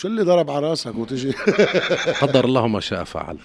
[0.00, 1.32] شو اللي ضرب على راسك وتجي؟
[2.22, 3.38] قدر الله ما شاء فعل.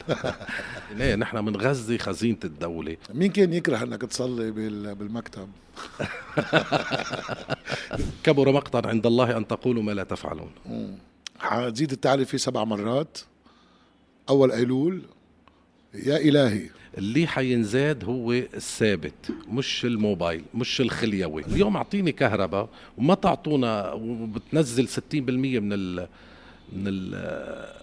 [0.96, 2.98] ليه نحن بنغذي خزينة الدولة.
[3.14, 4.52] مين كان يكره إنك تصلي
[4.96, 5.50] بالمكتب؟
[8.24, 10.52] كبر مقتا عند الله أن تقولوا ما لا تفعلون.
[11.40, 13.18] حتزيد التعرفه سبع مرات.
[14.30, 15.02] أول ايلول
[15.94, 16.70] يا إلهي.
[16.98, 21.46] اللي حينزاد هو الثابت مش الموبايل مش الخليوي.
[21.46, 26.08] اليوم أعطيني كهرباء وما تعطونا وبتنزل 60% من ال
[26.74, 27.76] من ال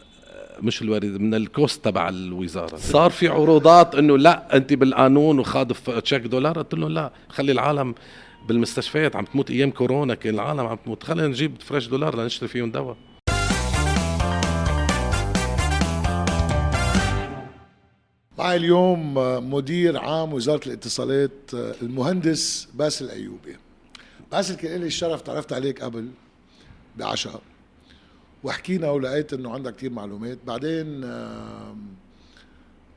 [0.63, 2.77] مش الوريد من الكوست تبع الوزارة.
[2.77, 6.58] صار في عروضات إنه لا أنت بالقانون وخاض تشيك دولار.
[6.58, 7.95] قلت له لا خلي العالم
[8.49, 11.03] بالمستشفيات عم تموت أيام كورونا كان العالم عم تموت.
[11.03, 12.96] خلينا نجيب فريش دولار لنشتري فيهم دواء.
[18.39, 19.14] معي اليوم
[19.55, 23.57] مدير عام وزارة الاتصالات المهندس باسل أيوبي.
[24.33, 26.08] باسل كان لي الشرف تعرفت عليك قبل
[26.96, 27.41] بعشاء
[28.45, 30.39] وحكينا ولقيت إنه عندك كثير معلومات.
[30.46, 31.00] بعدين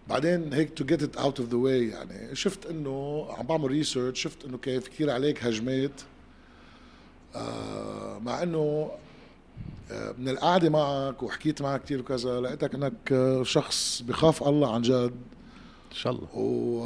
[0.07, 4.21] بعدين هيك to get it out of the way يعني شفت إنه عم بعمل research
[4.21, 6.01] شفت إنه في كثير عليك هجمات.
[7.35, 8.91] آه، مع إنه
[9.91, 15.13] آه، من القعدة معك وحكيت معك كثير وكذا لقيتك إنك شخص بخاف الله عن جد.
[15.91, 16.27] إن شاء الله.
[16.35, 16.79] و...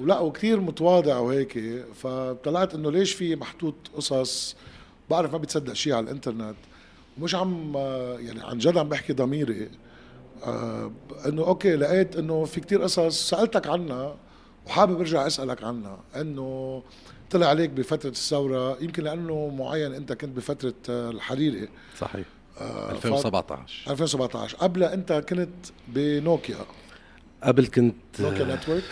[0.00, 1.84] ولا وكثير متواضع وهيك.
[1.94, 4.56] فطلعت إنه ليش في محطوط قصص؟
[5.10, 6.56] بعرف ما بتصدق شيء على الإنترنت.
[7.18, 7.72] ومش عم
[8.18, 9.70] يعني عن جد عم بحكي ضميري.
[10.44, 10.92] آه
[11.26, 14.16] انه أوكي لقيت انه في كتير قصص سألتك عنها
[14.66, 15.98] وحابب ارجع اسألك عنها.
[16.16, 16.82] انه
[17.30, 21.68] طلع عليك بفترة الثورة يمكن لأنه معين انت كنت بفترة الحريري.
[21.98, 22.26] صحيح.
[22.60, 25.48] آه 2017 2017 قبلها انت كنت
[25.88, 26.56] بنوكيا.
[27.42, 28.84] قبل كنت Nokia Network.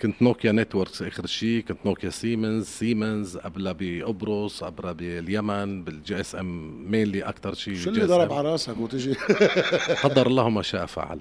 [0.00, 6.90] كنت Nokia Networks آخر شيء كنت Nokia Siemens Siemens قبلها بقبرص قبلها باليمن بال GSM
[6.90, 9.12] mainly أكثر شيء شو اللي ضرب على راسك وتجي
[10.04, 11.20] قدر الله ما شاء فعل.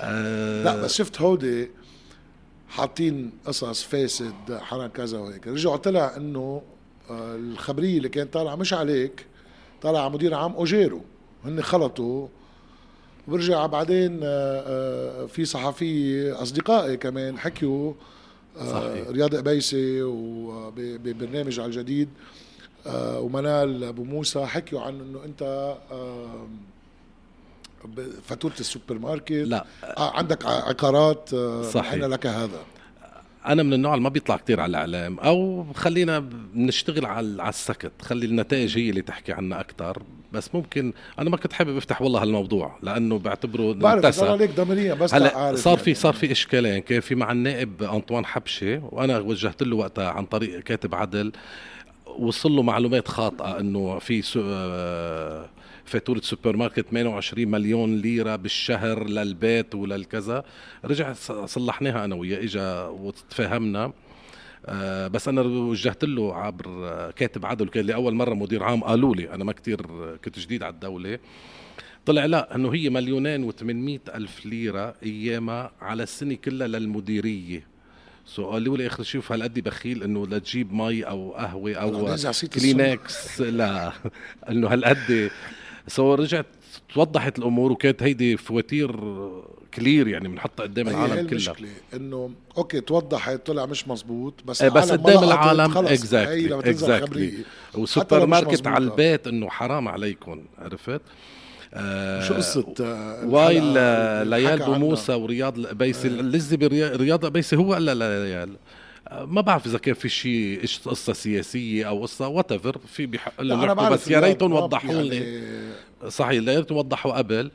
[0.64, 1.70] لا بس شفت هودي
[2.68, 5.48] حاطين قصص فاسد حرام كذا وهيك.
[5.48, 6.62] رجعوا طلع إنه
[7.10, 9.26] آه، الخبرية اللي كانت طالعه مش عليك
[9.82, 11.00] طالعه مدير عام أوجيرو.
[11.44, 12.28] هن خلطوا
[13.28, 17.92] برجع بعدين آه، آه، في صحفي أصدقائي كمان حكيوا
[18.58, 19.08] آه، صحيح.
[19.08, 22.08] رياض قبيسي وببرنامج على الجديد
[22.86, 25.74] ومنال أبو موسى حكيوا عن إنه أنت
[28.24, 29.32] فاتورة السوبر ماركت.
[29.32, 29.66] لا.
[29.98, 31.34] عندك عقارات
[31.64, 31.94] صحيح.
[31.94, 32.60] لك هذا.
[33.46, 37.92] أنا من النوع اللي ما بيطلع كتير على الإعلام أو خلينا نشتغل على على السكت
[38.02, 42.22] خلي النتائج هي اللي تحكي عنا أكثر بس ممكن أنا ما كنت حابب أفتح والله
[42.22, 46.00] هالموضوع لأنه بعتبره بعرف عليك ضمنيا بس هلا صار في يعني.
[46.00, 50.60] صار في اشكالين كان في مع النائب أنطوان حبشة وأنا وجهت له وقتها عن طريق
[50.60, 51.32] كاتب عدل
[52.18, 55.50] وصل له معلومات خاطئة إنه في so آه
[55.92, 60.44] فاتورة سوبر ماركت 28 مليون ليرة بالشهر للبيت وللكذا.
[60.84, 61.12] رجع
[61.46, 63.92] صلحناها أنا وياه إجا وتفاهمنا.
[64.66, 69.14] آه بس أنا وجهت له عبر كاتب عدل كان لي أول مرة مدير عام قالوا
[69.14, 69.86] لي أنا ما كتير
[70.24, 71.18] كنت جديد على الدولة.
[72.06, 77.72] طلع لا إنه هي مليونين و800 ألف ليرة أيامها على السنة كلها للمديرية.
[78.26, 82.16] so قالوا لي اخر شوف هالقد بخيل إنه لتجيب مي أو قهوة أو
[82.54, 83.92] كلينكس لا.
[84.48, 85.30] إنه هالقد
[85.88, 86.46] so رجعت
[86.94, 88.96] توضحت الأمور وكانت هيدي فواتير
[89.74, 91.54] clear يعني بنحطها قدام العالم كلها
[91.94, 97.32] إنه OK توضحت طلع مش مزبوط بس بس قدام العالم exactly exactly
[97.74, 101.00] وسوبر ماركت على البيت إنه حرام عليكم عرفت؟
[101.74, 103.64] آه شو قصة آه وايل
[104.28, 106.10] ليال بوموسى ورياض القبيسي آه.
[106.10, 108.56] اللي برياض القبيسي هو ولا ليال
[109.10, 112.52] ما بعرف إذا كان في شيء قصة سياسية أو قصة what
[112.86, 117.50] في بحق لهم بس يا ريتهم وضحوا لي يعني صحيح يا ريتهم وضحوا قبل.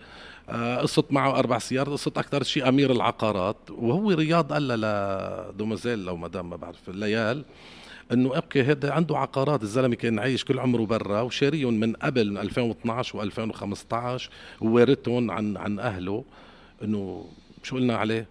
[0.49, 3.57] آه، قصت معه أربع سيارات قصت أكثر شيء أمير العقارات.
[3.69, 7.45] وهو رياض قال لدومازيل أو مدام ما بعرف ليال
[8.11, 12.37] إنه أوكي هذا عنده عقارات الزلمة كان عايش كل عمره برا وشاريهم من قبل من
[12.37, 14.21] 2012 و2015
[14.61, 16.23] ووارثهم عن عن أهله.
[16.83, 17.25] إنه
[17.63, 18.27] شو قلنا عليه؟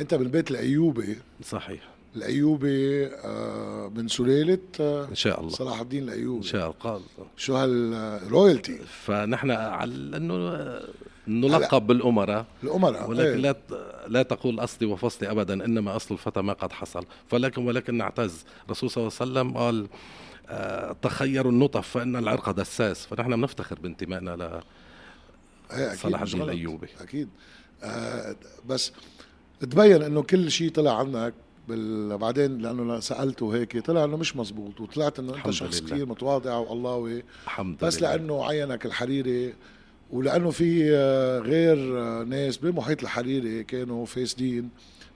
[0.00, 1.93] أنت بالبيت الأيوبي صحيح.
[2.16, 5.50] الأيوبي آه، من سلالة آه، إن شاء الله.
[5.50, 6.38] صلاح الدين الأيوبي.
[6.38, 7.00] إن شاء الله.
[7.36, 10.80] شو هالرويالتي فنحن على إنه
[11.28, 12.46] نلقب بالأمراء.
[12.62, 13.36] الأمراء ولكن إيه.
[13.36, 13.56] لا
[14.08, 17.06] لا تقول أصلي وفصلي ابدا إنما أصل الفتى ما قد حصل.
[17.28, 18.44] فلكن ولكن نعتز.
[18.66, 19.86] الرسول صلى الله عليه وسلم قال
[20.48, 23.06] آه تخيروا النطف فإن العرق دساس.
[23.06, 24.60] فنحن بنفتخر بانتمائنا ل
[25.72, 26.88] إيه، صلاح الدين الأيوبي.
[27.00, 27.28] أكيد.
[27.82, 28.36] آه
[28.68, 28.92] بس
[29.60, 31.34] تبين إنه كل شيء طلع عنك.
[31.68, 32.18] بال...
[32.18, 37.22] بعدين لأنه سألته هيك طلع إنه مش مزبوط وطلعت إنه أنت شخص كثير متواضع والله
[37.44, 38.16] الحمد بس لله.
[38.16, 39.54] لأنه عينك الحريري
[40.10, 44.68] ولأنه في آه، غير آه، ناس بمحيط الحريري كانوا فاسدين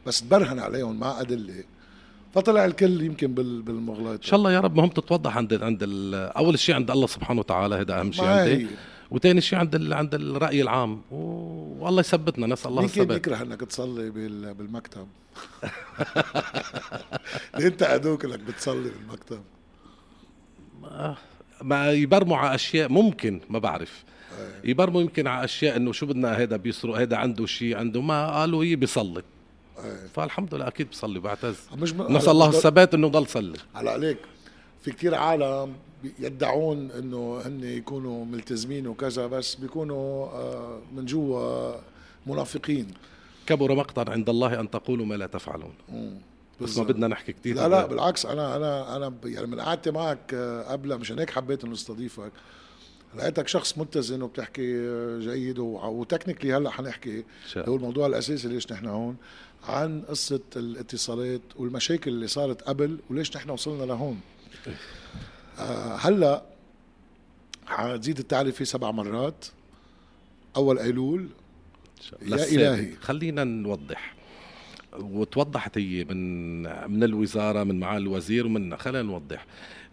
[0.06, 1.65] بس تبرهن عليهم مع أدلة.
[2.35, 5.81] فطلع الكل يمكن بالمغلطه إن شاء الله يا رب مهم تتوضح عند عند
[6.15, 8.67] أول شيء عند الله سبحانه وتعالى هذا أهم شيء عندي.
[9.10, 11.02] وثاني شيء عند عند الرأي العام.
[11.81, 13.16] والله يثبتنا نسأل الله الثبات.
[13.16, 15.08] يكره إنك تصلي بالمكتب.
[17.66, 19.40] أنت ادوك إنك بتصلي بالمكتب.
[21.62, 24.05] ما يبرموا على أشياء ممكن ما بعرف.
[24.64, 28.64] يبرموا يمكن على أشياء إنه شو بدنا هذا بيسرق هذا عنده شيء عنده ما قالوا
[28.64, 29.22] هي بيصلي.
[30.14, 32.16] فالحمد لله أكيد بصلي بعتز مش م...
[32.16, 34.19] نسأل الله الثبات إنه ضل صلي على عليك.
[34.82, 35.72] في كتير عالم
[36.19, 41.75] يدعون إنه هن يكونوا ملتزمين وكذا بس بيكونوا آه، من جوا
[42.27, 42.87] منافقين.
[43.47, 45.73] كبر مقتا عند الله أن تقولوا ما لا تفعلون.
[46.61, 50.35] بس ما بدنا نحكي كثير لا لا بالعكس أنا أنا أنا يعني من قعدتي معك
[50.35, 52.33] آه، قبل مشان هيك حبيت إنه أستضيفك.
[53.17, 57.25] لقيتك شخص متزن وبتحكي آه، جيد وتكنيكلي هلأ حنحكي
[57.56, 59.17] هو الموضوع الأساسي ليش نحن هون
[59.69, 64.21] عن قصة الاتصالات والمشاكل اللي صارت قبل وليش نحن وصلنا لهون.
[64.67, 64.73] آه
[65.99, 66.43] هلا
[67.66, 69.46] حتزيد التعرفه سبع مرات.
[70.56, 71.28] أول ايلول
[72.22, 72.96] يا إلهي.
[73.00, 74.14] خلينا نوضح.
[74.99, 79.46] وتوضحت هي من من الوزارة من معالي الوزير ومن خلينا نوضح.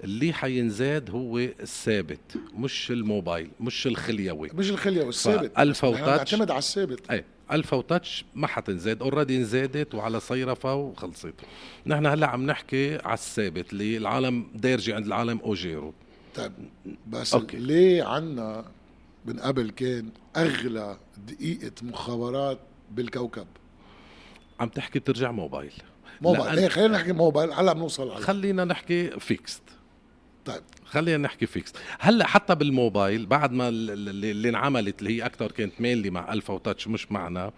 [0.03, 4.49] اللي حينزاد هو الثابت مش الموبايل مش الخليوي.
[4.53, 5.59] مش الخليوي الثابت.
[5.59, 7.11] الفا وتاتش نعتمد على الثابت.
[7.11, 11.33] اي الفا وتاتش ما حتنزاد already انزادت وعلى صيرفة وخلصت.
[11.85, 15.93] نحن هلأ عم نحكي على الثابت اللي العالم دارجه عند العالم أوجيرو.
[16.35, 16.51] طيب
[17.07, 17.57] بس OK.
[17.57, 18.65] ليه عنا
[19.25, 20.97] من قبل كان أغلى
[21.27, 22.59] دقيقة مخابرات
[22.91, 23.47] بالكوكب؟
[24.59, 25.73] عم تحكي ترجع موبايل.
[26.21, 26.59] موبايل.
[26.59, 29.61] إيه خلينا نحكي موبايل هلأ بنوصل خلينا نحكي fixed
[30.45, 30.61] طيب.
[30.85, 35.81] خلينا نحكي فيكس هلأ حتى بالموبايل بعد ما اللي, اللي انعملت اللي هي أكثر كانت
[35.81, 37.51] mainly مع الفا وتاتش مش معنا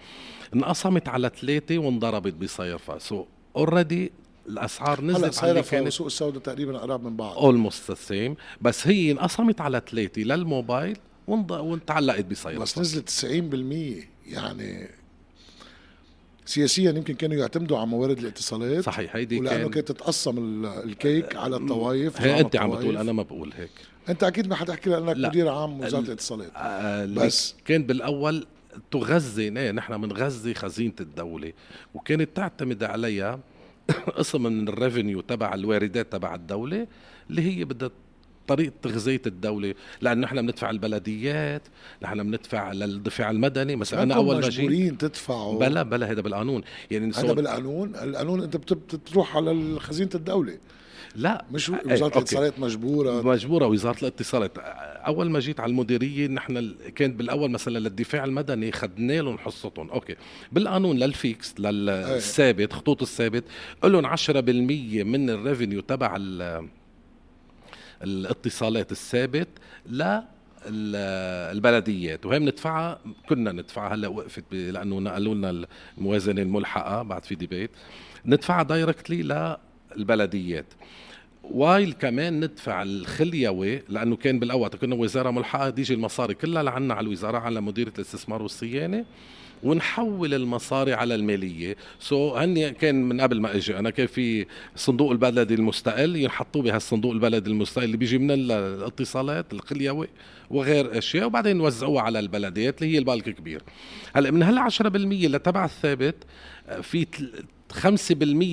[0.56, 3.26] انقسمت على ثلاثة وانضربت بصيرفا so
[3.56, 4.12] already
[4.48, 7.38] الأسعار نزلت على كانت والسوق السوداء تقريبا قراب من بعض.
[7.38, 10.98] almost same بس هي انقسمت على ثلاثة للموبايل
[11.28, 14.90] وانتعلقت بصيرفا بس نزلت 90% يعني
[16.48, 21.56] سياسيا يمكن كانوا يعتمدوا على موارد الاتصالات صحيح هيدي ولأنه كان كانت تتقسم الكيك على
[21.56, 23.72] الطوائف هي أنت عم بتقول أنا ما بقول هيك.
[24.10, 26.52] أنت أكيد ما حتحكي لأنك مدير عام وزارة الاتصالات.
[26.56, 27.56] آه بس.
[27.66, 28.48] كان بالأول
[28.92, 31.54] تغذي نحن بنغذي خزينة الدولة
[31.94, 33.40] وكانت تعتمد عليها
[34.18, 36.88] قسم من ال revenue تبع الواردات تبع الدولة
[37.30, 37.90] اللي هي بدها
[38.48, 41.62] طريقة تغذية الدولة لأنه نحن بندفع البلديات
[42.04, 43.76] نحن بندفع للدفاع المدني.
[43.76, 45.60] مثلا أنا أول ما مجبورين تدفعوا.
[45.60, 46.62] بلا بلا هذا بالقانون.
[46.92, 50.58] يعني هذا بالقانون؟ القانون أنت بتروح على خزينة الدولة.
[51.16, 54.58] لا مش إيه، وزارة الاتصالات مجبورة؟ مجبورة وزارة الاتصالات.
[55.08, 59.90] أول ما جيت على المديرية نحن كانت بالأول مثلا للدفاع المدني خدنا لهم حصتهم.
[59.90, 60.16] OK.
[60.52, 63.44] بالقانون للفيكس للثابت خطوط الثابت
[63.84, 66.16] لهم 10% من ال revenue تبع
[68.04, 69.48] الاتصالات الثابت
[69.90, 70.22] ل
[70.68, 72.26] البلديات.
[72.26, 73.00] وهي بندفعها
[73.30, 75.66] كنا ندفعها هلا وقفت لأنه نقلوا لنا
[75.98, 77.72] الموازنة الملحقة بعد في debate.
[78.26, 79.48] ندفعها directly
[79.96, 80.66] للبلديات.
[81.44, 87.06] while كمان ندفع الخليوي لأنه كان بالأول كنا وزارة ملحقة تيجي المصاري كلها لعنا على
[87.06, 89.06] الوزارة على مديريه الاستثمار والصيانة.
[89.64, 91.76] ونحول المصاري على المالية.
[92.00, 94.46] so هني كان من قبل ما إجي أنا كان في
[94.76, 100.08] صندوق البلدي المستقل ينحطوا بهالصندوق البلدي المستقل اللي بيجي من الاتصالات الخليوي
[100.50, 103.62] وغير أشياء وبعدين وزعوها على البلديات اللي هي ال bulk كبير
[104.16, 106.16] هلأ من هال 10% اللي تبع الثابت
[106.82, 107.08] في
[107.74, 107.82] 5%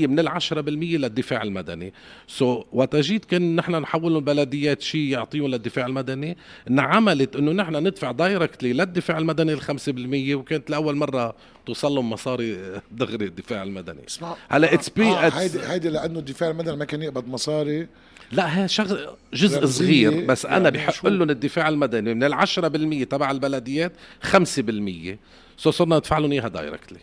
[0.07, 1.93] من ال 10% للدفاع المدني.
[2.29, 6.37] so, وقت كان نحن نحول البلديات شيء يعطيهم للدفاع المدني.
[6.71, 11.35] انعملت إنه نحن ندفع directly للدفاع المدني ال 5% وكانت لأول مرة
[11.67, 14.01] توصل لهم مصاري دغري الدفاع المدني.
[14.49, 17.87] هلا it's be هيدي هيدي لأنه الدفاع المدني ما كان يقبض مصاري.
[18.33, 22.15] لا هي شغل جزء صغير بس يعني أنا بحق لهم الدفاع المدني.
[22.15, 23.93] من ال 10% تبع البلديات
[24.23, 25.17] 5%
[25.57, 26.99] so صرنا ندفع لهم اياها directly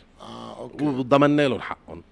[0.61, 2.03] OK وضمنا لهم حقهم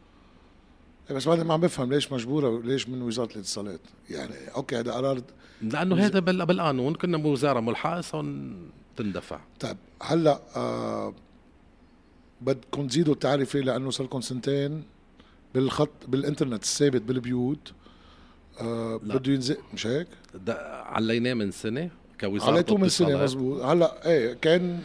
[1.11, 3.79] بس بعدين ما عم بفهم ليش مجبوره ليش من وزاره الاتصالات
[4.09, 5.21] يعني OK هذا قرار
[5.61, 6.01] لأنه وز...
[6.01, 8.01] هذا بالقانون كنا بوزاره ملحقه
[8.97, 11.13] تندفع طيب هلا آه
[12.41, 14.83] بدكم تزيدوا التعرفه لأنه صار لكم سنتين
[15.53, 17.73] بالخط بالانترنت الثابت بالبيوت
[18.61, 20.07] آه بده ينزل مش هيك؟
[20.85, 21.89] عليناه من سنه
[22.21, 24.79] كوزاره عليتوه من سنه مزبوط هلا إيه كان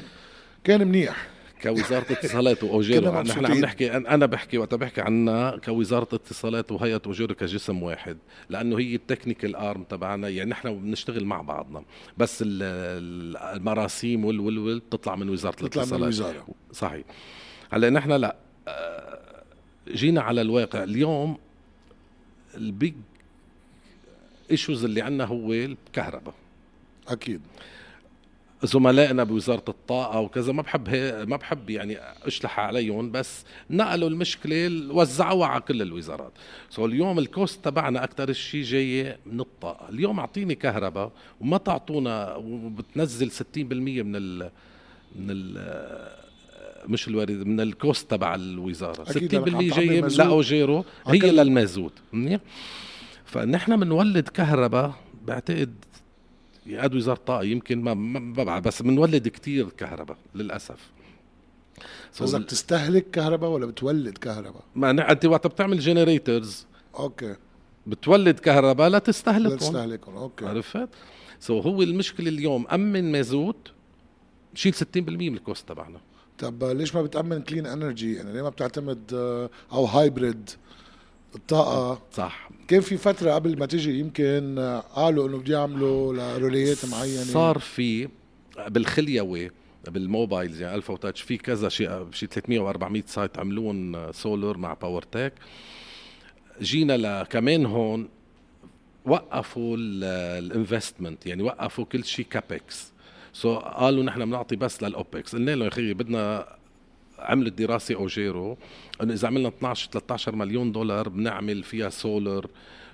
[0.64, 1.33] كان منيح
[1.64, 3.22] كوزارة اتصالات وأوجيرو.
[3.22, 8.18] نحن عم نحكي أنا بحكي وقت بحكي عنا كوزارة اتصالات وهيئة أوجيرو كجسم واحد
[8.50, 11.84] لأنه هي ال technical arm تبعنا يعني نحن بنشتغل مع بعضنا
[12.18, 16.46] بس المراسيم وال وال بتطلع من وزارة الاتصالات بتطلع من الوزارة.
[16.72, 17.04] صحيح.
[17.72, 18.36] هلأ نحن لا
[18.68, 19.42] آه،
[19.88, 20.82] جينا على الواقع.
[20.82, 21.38] اليوم
[22.54, 22.94] ال big
[24.50, 26.34] issues اللي عندنا هو الكهرباء.
[27.08, 27.40] أكيد.
[28.64, 30.88] زملائنا بوزارة الطاقة وكذا ما بحب
[31.28, 36.32] ما بحب يعني أشلح عليهم بس نقلوا المشكلة وزعوها على كل الوزارات.
[36.70, 39.88] so اليوم ال cost تبعنا أكثر شيء جاي من الطاقة.
[39.88, 44.50] اليوم أعطيني كهرباء وما تعطونا وبتنزل 60% من ال
[45.16, 46.14] من ال
[46.88, 49.04] مش الوارد من ال cost تبع الوزارة.
[49.04, 49.16] 60%
[49.76, 52.40] جاي من لاوجيرو هي للمازوت منيح؟
[53.24, 54.94] فنحن بنولد كهرباء
[55.26, 55.74] بعتقد
[56.72, 60.90] قد وزاره الطاقه يمكن ما ما بس بنولد كتير كهرباء للأسف.
[62.20, 66.66] قصدك تستهلك كهرباء ولا بتولد كهرباء؟ ما انت وقت بتعمل generators
[66.98, 67.36] okay.
[67.86, 69.50] بتولد كهرباء لا تستهلكهم.
[69.50, 70.46] لا تستهلكهم okay.
[70.46, 70.88] عرفت؟
[71.40, 73.70] so هو المشكلة اليوم أمن مازوت
[74.54, 76.00] شيل 60% من ال cost تبعنا.
[76.38, 80.50] طب ليش ما بتأمن clean energy يعني ليه ما بتعتمد آه، أو hybrid
[81.34, 82.48] الطاقه صح.
[82.68, 84.58] كان في فترة قبل ما تيجي يمكن
[84.94, 87.22] قالوا إنه بده يعملوا لروليات معينة.
[87.22, 88.08] صار في
[88.68, 89.50] بالخليوي
[89.88, 95.02] بالموبايلز يعني الفا وتاتش في كذا شيء شيء 300 و400 site عملوهم سولار مع Power
[95.02, 95.32] Tech
[96.62, 98.08] جينا لكمان هون
[99.04, 105.34] وقفوا ال investment يعني وقفوا كل شيء capex so قالوا نحن بنعطي بس لل opex
[105.36, 106.46] قلنا له يا أخي بدنا
[107.24, 108.58] عملت دراسة اوجيرو
[109.02, 112.46] إنه إذا عملنا 12 13 مليون دولار بنعمل فيها سولر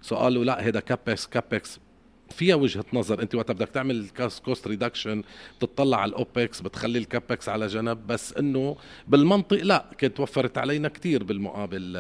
[0.02, 1.80] so قالوا لا هذا capex capex
[2.30, 3.22] فيها وجهة نظر.
[3.22, 4.06] أنت وقت بدك تعمل
[4.44, 5.22] cost reduction
[5.58, 8.06] بتطلع على ال opex بتخلي ال capex على جنب.
[8.06, 8.76] بس إنه
[9.08, 11.96] بالمنطق لا كانت وفرت علينا كثير بالمقابل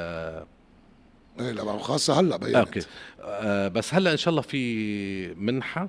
[1.40, 2.80] إيه لا خاصة هلأ بينت okay.
[3.20, 5.88] آه بس هلأ إن شاء الله في منحة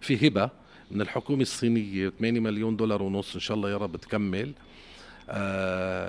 [0.00, 0.50] في هبة
[0.90, 4.48] من الحكومة الصينية 8 مليون دولار ونص إن شاء الله يا رب تكمل.
[4.48, 4.67] آه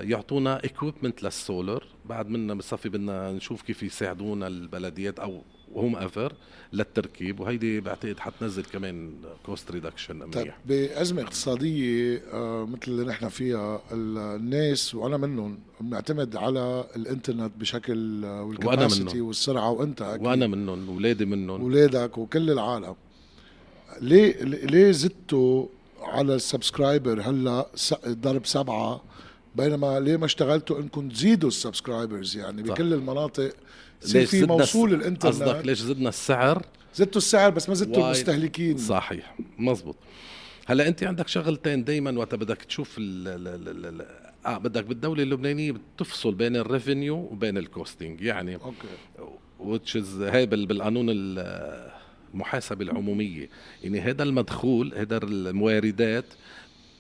[0.10, 1.84] يعطونا equipment لل solar.
[2.06, 5.42] بعد منا بصفي بدنا نشوف كيف يساعدونا البلديات أو
[5.76, 6.34] whomever
[6.74, 9.14] للتركيب وهيدي بعتقد حتنزل كمان
[9.46, 16.86] cost reduction طيب بأزمة اقتصادية آه مثل اللي نحن فيها الناس وأنا منهم بنعتمد على
[16.96, 20.26] الإنترنت بشكل آه، وال capacity والسرعة وأنت أكيد.
[20.28, 21.62] وأنا منهم اولادي منهم.
[21.62, 22.96] اولادك وكل العالم.
[24.02, 25.66] ليه ليه زدتوا
[26.02, 27.68] على ال subscriber هلا
[28.08, 29.02] ضرب سبعة
[29.56, 32.64] بينما ليه ما اشتغلتوا انكم تزيدوا ال subscribers؟ يعني.
[32.64, 33.54] بكل المناطق.
[34.04, 36.66] يصير في موصول الانترنت قصدك ليش زدنا السعر؟
[36.96, 38.78] زدتوا السعر بس ما زدتوا المستهلكين.
[38.78, 39.36] صحيح.
[39.58, 39.96] مزبوط
[40.66, 44.06] هلا أنت عندك شغلتين دائما وقت بدك تشوف ال ال ال
[44.46, 48.88] آه بدك بالدولة اللبنانية بتفصل بين ال revenue وبين ال costing يعني okay.
[49.60, 53.50] Which هاي بالقانون المحاسبة العمومية.
[53.84, 56.26] يعني هذا المدخول هذا المواردات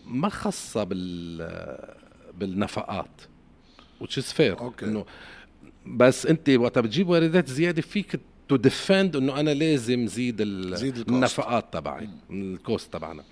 [0.06, 1.99] ما خاصة بال
[2.39, 3.22] بالنفقات
[4.38, 4.86] fair okay.
[4.86, 5.05] إنه
[5.86, 8.19] بس أنت وقت بتجيب واردات زيادة فيك
[8.50, 10.43] to defend إنه أنا لازم زيد,
[10.75, 13.24] زيد النفقات تبعي ال cost تبعنا.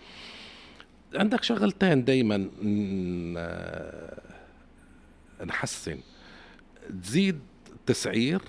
[1.16, 2.50] عندك شغلتين دائما
[5.46, 6.00] نحسن.
[7.04, 7.40] تزيد
[7.76, 8.42] التسعير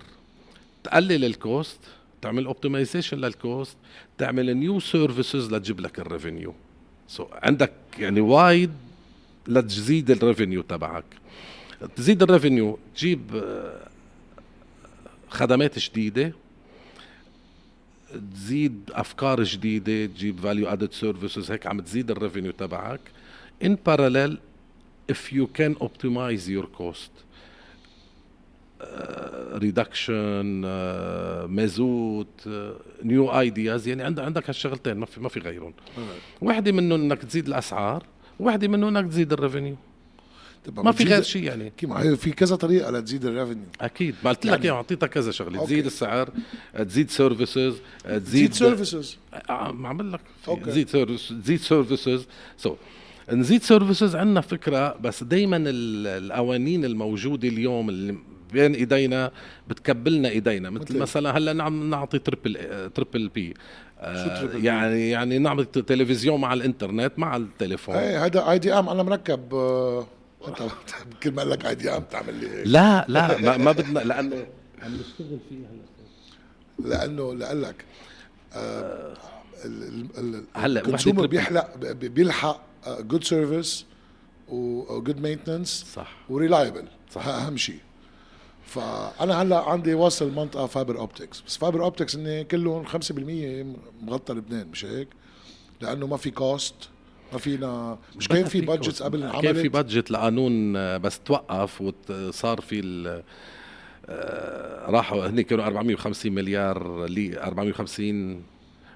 [0.85, 1.81] تقلل ال cost
[2.23, 3.77] تعمل optimization لل cost
[4.19, 6.55] تعمل new services لتجيب لك ال
[7.09, 8.73] revenue so عندك يعني وايد
[9.49, 11.05] لتزيد ال revenue تبعك.
[11.97, 13.89] تزيد ال revenue تجيب آه،
[15.29, 16.33] خدمات جديدة.
[18.35, 23.01] تزيد أفكار جديدة تجيب value added services هيك عم تزيد ال revenue تبعك.
[23.65, 24.37] In parallel
[25.13, 27.11] if you can optimize your cost
[29.53, 30.61] reduction
[31.49, 32.49] مازوت
[33.03, 35.73] new ideas يعني عندك عندك هالشغلتين ما في ما في غيرهم.
[36.41, 38.07] وحدة منهم إنك تزيد الأسعار.
[38.41, 39.77] وحده منهم انك تزيد ال revenue.
[40.77, 41.73] ما في غير شيء يعني.
[42.17, 43.65] في كذا طريقة لتزيد ال revenue.
[43.81, 44.15] أكيد.
[44.25, 45.65] ما قلت لك يعني اعطيتك كذا شغلة.
[45.65, 46.31] تزيد السعر
[46.79, 49.17] تزيد services تزيد services
[49.49, 50.21] عم عمل لك.
[50.65, 50.87] تزيد
[51.43, 52.77] تزيد services so
[53.33, 58.17] نزيد services عندنا فكرة بس دائما القوانين الموجودة اليوم اللي
[58.53, 59.33] بين إيدينا
[59.69, 60.71] بتكبلنا إيدينا.
[60.71, 62.59] مثل مثلا هلأ نعم نعطي تربل
[62.95, 63.55] تربل بي آه
[64.55, 67.95] يعني يعني نعمل تلفزيون مع الإنترنت مع التليفون.
[67.95, 70.07] إيه هذا آي دي آم أنا مركب آه
[71.23, 72.67] كل ما لك آي دي آم تعمل لي هيك.
[72.67, 74.47] لا لا ما, ما بدنا لأنه
[74.83, 77.85] عم نشتغل فيه هلا لأنه لقال لك
[78.55, 79.15] آه
[80.55, 82.63] هلا الكونسيومر بيحلق بيلحق
[83.01, 83.87] جود سيرفيس
[84.49, 86.17] و good maintenance صح.
[86.29, 87.27] و reliable صح.
[87.29, 87.81] أهم شيء.
[88.69, 92.91] فأنا هلأ عندي واصل منطقة fiber optics بس fiber optics إني كلهم 5%
[94.03, 95.09] مغطى لبنان مش هيك؟
[95.81, 96.75] لأنه ما في cost
[97.33, 101.81] ما فينا مش كان في budget قبل كان في انعملت budget لقانون آه، بس توقف
[101.81, 103.23] وصار في ال-
[104.09, 108.43] آه، راحوا هن كانوا 450 مليار لي 450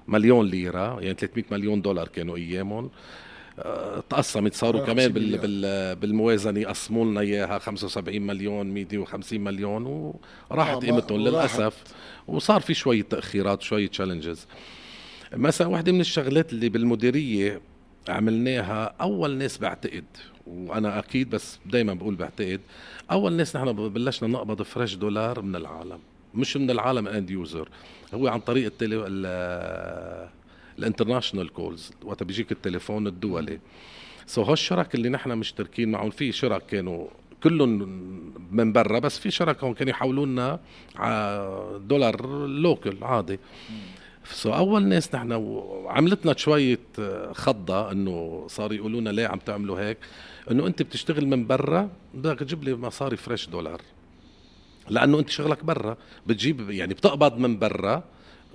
[0.07, 2.89] مليون ليرة يعني 300 مليون دولار كانوا أيامهم.
[4.09, 5.37] تقسمت صاروا 450 كمان بال.
[5.37, 10.13] بال بالموازنة يقسموا لنا إياها 75 مليون 150 مليون
[10.49, 11.19] وراحت آه، قيمتهم.
[11.19, 11.83] للأسف
[12.27, 14.47] وصار في شوية تأخيرات شوية challenges
[15.33, 17.61] مثلا واحدة من الشغلات اللي بالمديرية
[18.09, 20.05] عملناها أول ناس بعتقد
[20.47, 22.61] وأنا أكيد بس دايما بقول بعتقد
[23.11, 25.99] أول ناس نحن بلشنا نقبض fresh دولار من العالم
[26.33, 27.69] مش من العالم end user
[28.13, 28.95] هو عن طريق التلي...
[30.73, 33.59] ال- ال international calls وقت بيجيك التليفون الدولي.
[34.25, 37.07] so هالشرك اللي نحن مشتركين معهم في شرك كانوا
[37.43, 37.69] كلهم
[38.51, 40.59] من برا بس في شرك هون كانوا يحولوا لنا
[40.95, 43.39] على دولار local عادي.
[44.25, 46.79] so أول ناس نحن وعملتنا شوية
[47.31, 49.97] خضة إنه صار يقولوا لنا ليه عم تعملوا هيك؟
[50.51, 53.81] إنه أنت بتشتغل من برا بدك تجيب لي مصاري fresh دولار.
[54.89, 58.03] لأنه أنت شغلك برا بتجيب يعني بتقبض من برا.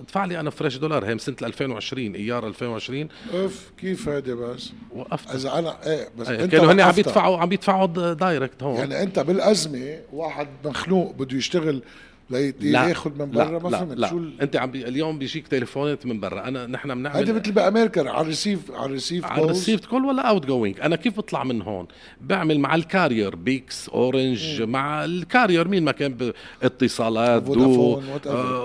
[0.01, 1.05] ادفع لي أنا fresh دولار.
[1.07, 5.35] هي سنة 2020 إيار 2020 أوف كيف هيدي بس؟ وقفت.
[5.35, 6.95] إذا أنا إيه بس أيه أنت كانوا هن عم.
[6.97, 8.77] يدفعوا عم يدفعوا direct هون.
[8.77, 11.83] يعني أنت بالأزمة واحد مخنوق بده يشتغل
[12.31, 14.09] لياخذ من برا ما لا فهمت لا.
[14.09, 14.89] شو ال- أنت عم بي...
[14.89, 16.49] اليوم بيجيك تليفونات من برا.
[16.49, 19.85] أنا نحن بنعمل هيدي مثل بامريكا على ال receive على ال receive على ال received
[19.85, 21.87] call ولا outgoing أنا كيف بطلع من هون؟
[22.21, 23.37] بعمل مع ال carrier.
[23.37, 25.69] BICS Orange مع ال carrier.
[25.69, 26.33] مين ما كان ب-
[26.63, 28.05] اتصالات دو فودافون،.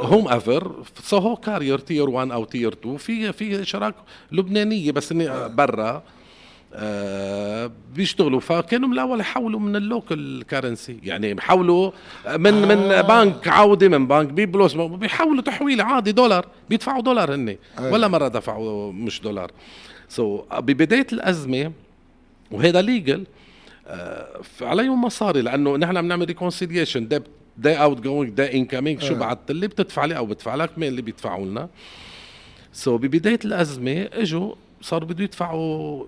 [0.05, 3.95] whomever so هو carrier tier 1 أو tier 2 في في شراك
[4.31, 6.03] لبنانية بس إني برا.
[6.73, 8.39] آه بيشتغلوا.
[8.39, 10.99] فكانوا من الأول يحولوا من ال local currency.
[11.03, 11.91] يعني بيحولوا
[12.37, 12.75] من آه.
[12.75, 16.47] من بنك عوده من بنك بيبلوس بيحولوا تحويل عادي دولار.
[16.69, 19.51] بيدفعوا دولار هن ولا مرة دفعوا مش دولار.
[20.09, 21.71] so so, ببداية الأزمة
[22.51, 23.25] وهذا legal
[24.61, 27.07] عليهم مصاري لأنه نحن بنعمل reconciliation
[27.57, 29.17] the outgoing the incoming شو آه.
[29.17, 31.69] بعت لي بتدفع لي أو بدفع لك مين اللي بيدفعوا لنا؟
[32.73, 36.05] so so, ببداية الأزمة إجوا صاروا بده يدفعوا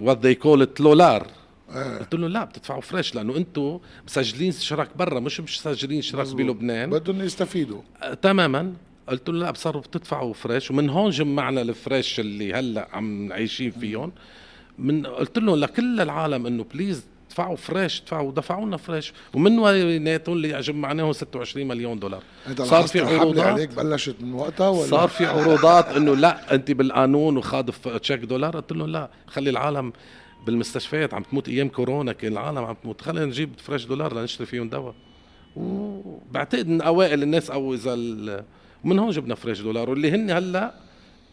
[0.00, 1.26] what they call it دولار
[1.70, 1.98] آه.
[1.98, 6.40] قلت لهم لا بتدفعوا fresh لأنه أنتم مسجلين شرك برا مش مش مسجلين شرك مزبوط.
[6.40, 6.90] بلبنان.
[6.90, 7.80] بدهم يستفيدوا.
[8.02, 8.72] آه، تماما.
[9.08, 10.70] قلت له لا صاروا بتدفعوا fresh.
[10.70, 14.12] ومن هون جمعنا ال fresh اللي هلأ عم عايشين فيهم.
[14.78, 19.12] من قلت لهم لكل العالم إنه please دفعوا fresh دفعوا دفعوا لنا fresh.
[19.34, 22.22] ومن ويناتهم اللي جمعناهم 26 مليون دولار.
[22.58, 27.36] صار في عروضات عليك بلشت من وقتها ولا؟ صار في عروضات إنه لا أنت بالقانون
[27.36, 28.56] وخود check دولار.
[28.56, 29.92] قلت لهم لا خلي العالم
[30.46, 31.48] بالمستشفيات عم تموت.
[31.48, 33.00] أيام كورونا كان العالم عم تموت.
[33.00, 34.94] خلينا نجيب fresh دولار لنشتري فيهم دواء.
[35.56, 38.44] وبعتقد من أوائل الناس أو إذا ال-
[38.84, 39.90] من هون جبنا fresh دولار.
[39.90, 40.74] واللي هن هلأ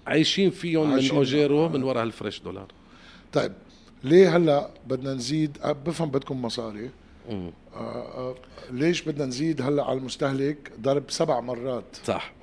[0.07, 1.09] عايشين فيهم من.
[1.11, 2.67] أوجيرو من وراء هال fresh دولار.
[3.33, 3.53] طيب
[4.03, 6.89] ليه هلا بدنا نزيد؟ أه، بفهم بدكم مصاري.
[7.29, 7.51] مم.
[7.75, 7.77] آه
[8.17, 8.35] آه
[8.71, 11.97] ليش بدنا نزيد هلا على المستهلك؟ ضرب سبع مرات.
[12.03, 12.33] صح.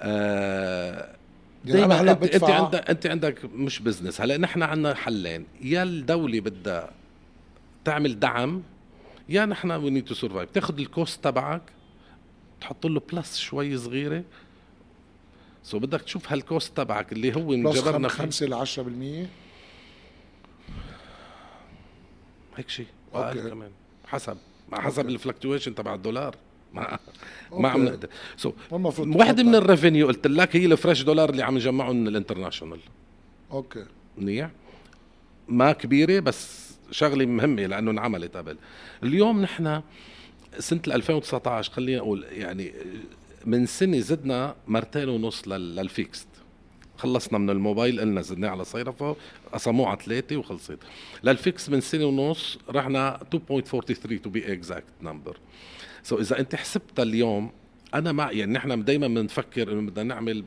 [0.00, 1.14] آه
[1.64, 4.20] يعني دايما هلا انت, أنت بدفع- عندك أنت عندك مش business.
[4.20, 5.46] هلا نحن عندنا حلين.
[5.62, 6.90] يا الدولة بدها
[7.84, 8.62] تعمل دعم
[9.28, 11.62] يا نحن we need to survive تاخذ ال cost تبعك
[12.60, 14.24] تحط له plus شوي صغيرة.
[15.62, 18.08] سو بدك تشوف هال cost تبعك اللي هو plus fee.
[18.08, 19.26] خمسة ل 10%
[22.56, 22.86] هيك شيء.
[23.12, 23.70] واقل كمان.
[24.06, 24.36] حسب.
[24.68, 25.08] مع حسب.
[25.08, 26.36] ال fluctuation تبع الدولار.
[26.74, 26.98] ما.
[27.52, 28.08] ما عم نقدر.
[28.36, 28.52] سو
[29.00, 32.13] وحده من ال revenue قلت لك هي ال fresh دولار اللي عم نجمعهم من ال
[32.13, 32.78] international.
[33.52, 33.84] okay.
[34.18, 34.50] منيح؟
[35.48, 38.56] ما كبيرة بس شغلة مهمة لأنه انعملت قبل.
[39.02, 39.82] اليوم نحن
[40.58, 42.72] سنة 2019 خلينا نقول يعني
[43.46, 46.26] من سنة زدنا مرتين ونص لل- لل fixed.
[47.02, 49.16] خلصنا من الموبايل قلنا زدناه على صيرفة
[49.52, 50.78] قسموه على ثلاثة وخلصت.
[51.24, 55.36] للفيكس من سنة ونص رحنا 2.43 to be exact number
[56.02, 57.50] so إذا أنت حسبتها اليوم
[57.94, 60.44] أنا مع يعني نحن دائما بنفكر إنه بدنا نعمل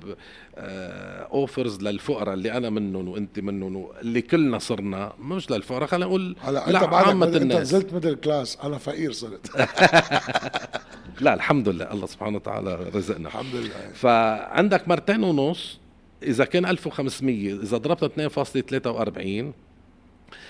[0.57, 6.67] offers للفقراء اللي أنا منهم وأنت منهم اللي كلنا صرنا مش للفقراء خلينا نقول هلا
[6.69, 7.61] أنت عامة مد- أنت الناس.
[7.61, 9.51] نزلت middle class أنا فقير صرت.
[11.21, 13.27] لا الحمد لله الله سبحانه وتعالى رزقنا.
[13.27, 13.91] الحمد لله.
[13.93, 15.79] فعندك مرتين ونص
[16.25, 19.53] إذا كان 1500 إذا ضربتها 2.43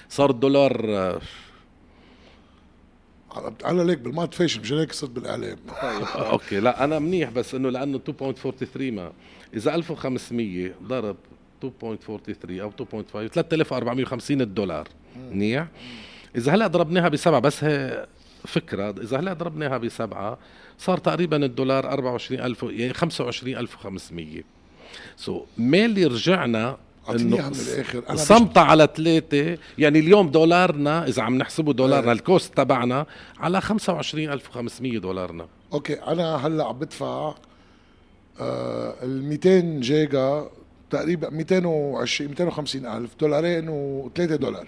[0.10, 1.20] صار الدولار
[3.66, 5.58] أنا ليك بال multiplication مش هيك صرت بالإعلام.
[6.16, 6.60] okay.
[6.60, 9.12] لا أنا منيح بس إنه لأنه 2.43 ما.
[9.54, 11.16] إذا 1500 ضرب
[11.64, 11.68] 2.43
[12.50, 14.88] أو 2.5 3450 الدولار.
[15.32, 15.68] منيح؟
[16.36, 18.08] إذا هلأ ضربناها بسبعة بس هي
[18.46, 20.38] فكرة إذا هلأ ضربناها بسبعة
[20.78, 24.44] صار تقريبا الدولار 24000 يعني 25500
[25.18, 26.78] so so, مالي رجعنا
[27.10, 28.04] إنه من الآخر.
[28.10, 29.58] أنا قسمتها على ثلاثة.
[29.78, 32.14] يعني اليوم دولارنا إذا عم نحسبه دولارنا أه.
[32.14, 33.06] ال cost تبعنا
[33.40, 35.48] على 25500 دولارنا.
[35.74, 37.36] okay أنا هلأ عم بدفع
[38.40, 40.50] آه ال 200 جيجا
[40.90, 44.68] تقريبا 220 250 ألف دولارين و3 دولار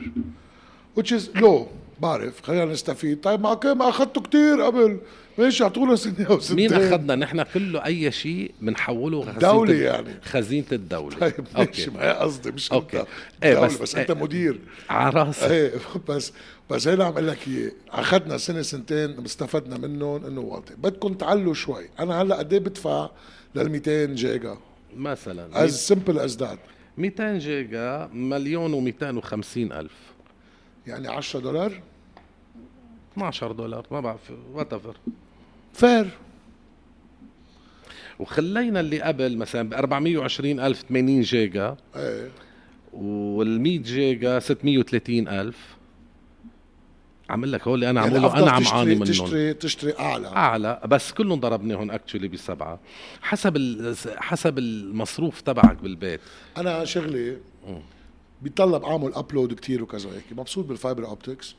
[1.00, 1.68] which is low.
[2.00, 3.22] بعرف خلينا نستفيد.
[3.22, 5.00] طيب ما ما اخذته كثير قبل.
[5.38, 10.22] ماشي اعطونا سنه أو سنتين مين اخذنا نحن كله أي شيء بنحوله دولة يعني.
[10.22, 13.04] خزينة الدولة طيب ماشي ما هي قصدي مش okay.
[13.44, 14.60] إيه بس بس أنت مدير.
[14.90, 15.46] على راسي.
[15.46, 15.72] إيه
[16.10, 16.34] بس
[16.70, 20.74] بس هيدا عم أقول لك اياه اخذنا سنة سنتين استفدنا منهم إنه واطي.
[20.76, 21.90] بدكم تعلوا شوي.
[22.00, 23.10] أنا هلأ قد إيه بدفع
[23.56, 24.58] لل 200 جيجا؟
[24.96, 25.64] مثلا.
[25.64, 26.60] as simple as that
[26.98, 29.92] 200 جيجا مليون و250 ألف.
[30.88, 31.82] يعني 10 دولار؟
[33.14, 34.96] 12 دولار ما بعرف whatever
[35.74, 36.10] fair
[38.20, 42.30] وخلينا اللي قبل مثلا ب 420 ألف 80 جيجا إيه.
[42.94, 45.78] وال 100 جيجا 630 ألف.
[47.30, 49.04] عم لك هول أنا يعني عم أنا عم عاني منهم.
[49.04, 50.28] تشتري تشتري أعلى.
[50.28, 52.80] أعلى بس كلهم ضربناهم actually بسبعة.
[53.22, 53.58] حسب
[54.18, 56.22] حسب المصروف تبعك بالبيت.
[56.58, 57.38] أنا شغلي
[58.42, 60.24] بيطلب أعمل upload كتير وكذا هيك.
[60.32, 61.56] مبسوط بال fiber optics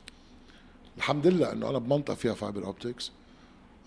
[0.97, 3.11] الحمد لله إنه أنا بمنطقة فيها fiber optics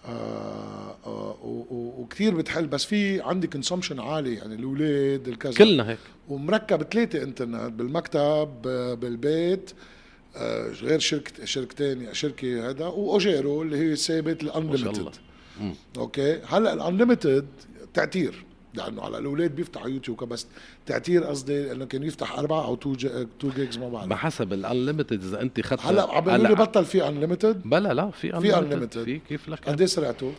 [0.07, 1.37] آه آه
[1.71, 2.67] وكثير بتحل.
[2.67, 5.53] بس في عندي consumption عالي يعني الأولاد الكذا.
[5.53, 5.99] كلنا هيك.
[6.29, 8.63] ومركب ثلاثة إنترنت بالمكتب
[9.01, 9.71] بالبيت
[10.37, 15.11] آه غير شركه شركتين شركة هذا وأوجيرو اللي هي ثابت ال unlimited
[15.97, 17.47] okay؟ هلأ ال unlimited
[17.95, 20.47] تعتير لأنه على الأولاد بيفتحوا يوتيوب بس
[20.87, 25.25] تعتير قصدي إنه كان يفتح أربعة أو 2 2 gigs ما بعرف بحسب ال unlimited
[25.25, 29.05] إذا أنت اخذت هلأ عم بيقولوا لي بطل في unlimited بلا لا في في unlimited
[29.05, 30.33] في كيف لك؟ قد إيه سرعته؟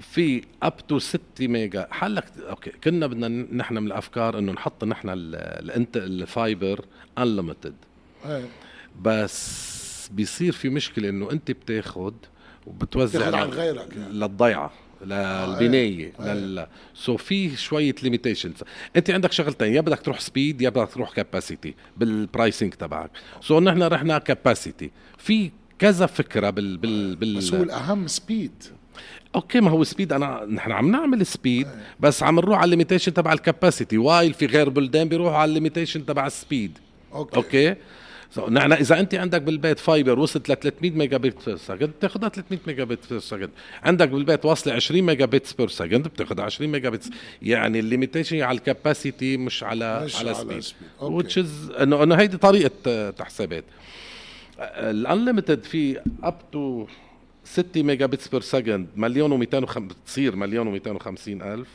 [0.00, 1.88] في up to 6 ميجا.
[1.90, 6.84] حلك okay كنا بدنا نحن من الأفكار إنه نحط نحن الانت ال fiber
[7.18, 7.74] unlimited
[9.02, 12.12] بس بيصير في مشكلة إنه أنت بتاخذ
[12.66, 14.12] وبتوزع عن غيرك يعني.
[14.12, 14.72] للضيعة.
[15.04, 16.34] للبنايه آه.
[16.34, 18.56] لل so في شوية limitations
[18.96, 23.10] أنت عندك شغلتين يا بدك تروح speed يا بدك تروح capacity بال pricing تبعك.
[23.40, 28.64] so نحن رحنا capacity في كذا فكرة بال بال بال بس هو الأهم speed
[29.34, 31.66] okay ما هو سبيد أنا نحن عم نعمل speed
[32.00, 35.48] بس عم نروح على ال limitation تبع ال capacity while في غير بلدان بيروحوا على
[35.48, 36.78] ال limitation تبع ال speed
[37.12, 37.74] okay, okay؟
[38.48, 42.98] نحن إذا أنت عندك بالبيت fiber وصلت ل 300 megabit per second بتاخذها 300 megabit
[43.10, 43.50] per second
[43.82, 47.10] عندك بالبيت واصلة 20 megabit per second بتاخذها 20 ميجا بت
[47.42, 50.64] يعني ال limitation على ال capacity مش على مش على, على speed
[51.00, 53.64] which is انه إنه هيدي طريقة تحسيبات
[54.60, 56.86] ال unlimited في up to
[57.44, 61.68] 6 megabit per second مليون و200 بتصير مليون و250 ألف.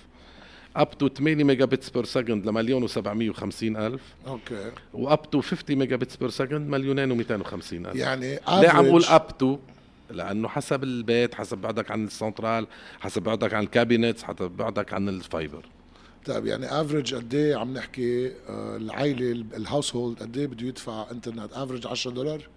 [0.75, 4.01] up to 8 megabits per second لمليون و750 ألف.
[4.27, 4.71] okay.
[4.93, 7.95] و up to 50 megabits per second مليونين و250 ألف.
[7.95, 9.57] يعني ليه عم بقول up to
[10.09, 12.67] لأنه حسب البيت حسب بعدك عن السنترال
[12.99, 15.65] حسب بعدك عن ال cabinets حسب بعدك عن ال fiber
[16.25, 21.53] طيب يعني average قد إيه عم نحكي العائله ال household قد إيه بده يدفع انترنت
[21.53, 22.47] average 10 دولار؟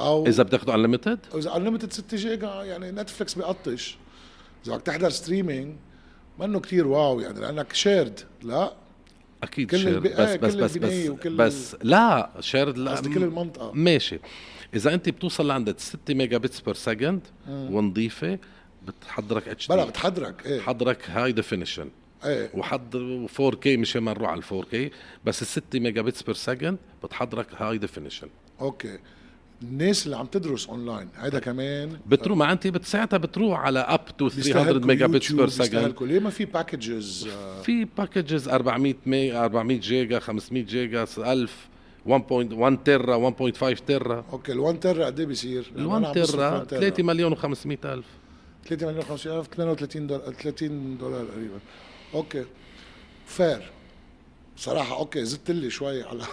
[0.00, 3.96] أو إذا بتاخذوا unlimited إذا unlimited 6 جيجا يعني Netflix بيقطش.
[4.66, 5.76] إذا بدك تحضر streaming
[6.38, 8.72] منه كتير wow يعني لأنك shared لا.
[9.42, 13.72] أكيد كل shared بس بس بس بس, وكل بس لا shared لا قصدي كل المنطقة.
[13.72, 14.18] ماشي.
[14.74, 18.38] إذا أنت بتوصل لعند 6 megabits per second ونظيفة
[18.86, 20.60] بتحضرك HD بلا بتحضرك إيه.
[20.60, 21.88] حضرك high definition
[22.24, 22.50] إيه.
[22.54, 24.76] وحضر 4K مش ما نروح على 4K
[25.24, 28.28] بس ال 6 megabits per second بتحضرك high definition
[28.60, 28.98] okay.
[29.62, 34.28] الناس اللي عم تدرس اونلاين هيدا كمان بتروح ما انت ساعتها بتروح على up to
[34.28, 37.28] 300 megabits per second ليه ما في packages
[37.62, 41.68] في packages 400 مي 400 جيجا 500 جيجا 1000
[42.08, 47.84] 1.1 تيرا 1.5 تيرا okay ال1 تيرا قد إيه بيصير؟ ال1 تيرا 3 مليون و500
[47.84, 48.06] ألف.
[48.68, 51.58] 3 مليون و500 ألف 32 دولار 30 دولار تقريبا.
[52.14, 52.44] okay
[53.26, 53.70] fair
[54.56, 56.24] صراحة okay زدت لي شوي على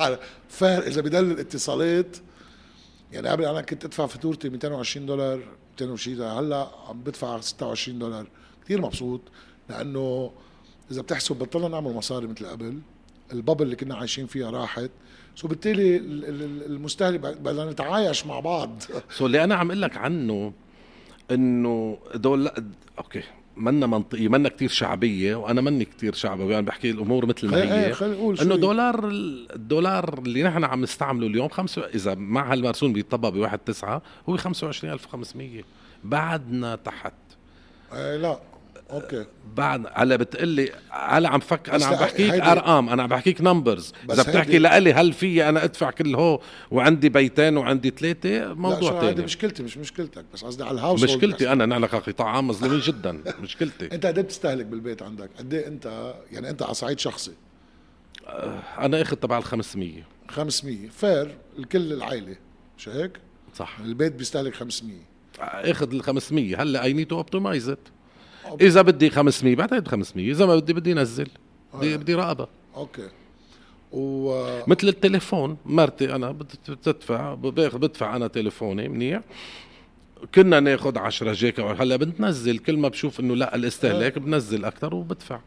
[0.00, 2.16] على fair إذا بدل الاتصالات
[3.12, 5.40] يعني قبل أنا كنت أدفع فاتورتي 220 دولار
[5.80, 8.26] 200 وشي هلأ عم بدفع 26 دولار.
[8.64, 9.20] كثير مبسوط
[9.68, 10.32] لأنه
[10.90, 12.78] إذا بتحسب بطلنا نعمل مصاري مثل قبل.
[13.32, 14.90] ال bubble اللي كنا عايشين فيها راحت.
[15.36, 15.96] so بالتالي
[16.66, 18.82] المستهلك بدنا نتعايش مع بعض.
[19.10, 20.52] so اللي أنا عم أقول لك عنه
[21.30, 22.50] إنه دول
[22.98, 23.22] okay.
[23.56, 27.92] منا منطقية منا كتير شعبية وأنا مني كتير شعبي يعني بحكي الأمور مثل ما هي.
[28.42, 34.02] إنه دولار الدولار اللي نحن عم نستعمله اليوم خمسة إذا مع هالمرسوم بيطبق بواحد تسعة
[34.28, 35.62] هو 25500
[36.04, 37.12] بعدنا تحت.
[37.92, 38.38] إيه لا.
[38.90, 39.26] okay.
[39.56, 44.22] بعد هلا بتقلي هلا عم فك أنا عم بحكيك أرقام أنا عم بحكيك numbers إذا
[44.22, 49.62] بتحكي لإلي هل في أنا أدفع كل هو وعندي بيتين وعندي ثلاثة؟ موضوع ثاني مشكلتي
[49.62, 53.84] مش مشكلتك بس قصدي على ال house مشكلتي أنا نحن كقطاع عام مظلومين جدا مشكلتي.
[53.92, 57.32] أنت قد إيه بتستهلك بالبيت عندك؟ قد إيه أنت يعني أنت على صعيد شخصي؟
[58.26, 59.92] آه، أنا أخذ تبع ال 500
[60.28, 62.36] 500 fair لكل العائلة.
[62.78, 63.12] مش هيك؟
[63.54, 63.78] صح.
[63.80, 64.96] البيت بيستهلك 500
[65.40, 67.78] أخذ ال 500 هلا I need to optimize it
[68.60, 71.28] إذا بدي 500 بعتقد 500 إذا ما بدي بدي انزل
[71.74, 71.96] بدي آه.
[71.96, 72.46] بدي راقبه
[72.76, 73.08] okay.
[73.92, 74.30] و
[74.66, 75.56] مثل التليفون.
[75.66, 76.32] مرتي أنا
[76.68, 79.20] بتدفع بدفع أنا تليفوني منيح.
[80.34, 81.64] كنا ناخذ 10 جيجا.
[81.64, 84.20] هلأ بنتنزل كل ما بشوف إنه لأ الاستهلاك آه.
[84.20, 85.40] بنزل أكثر وبدفع.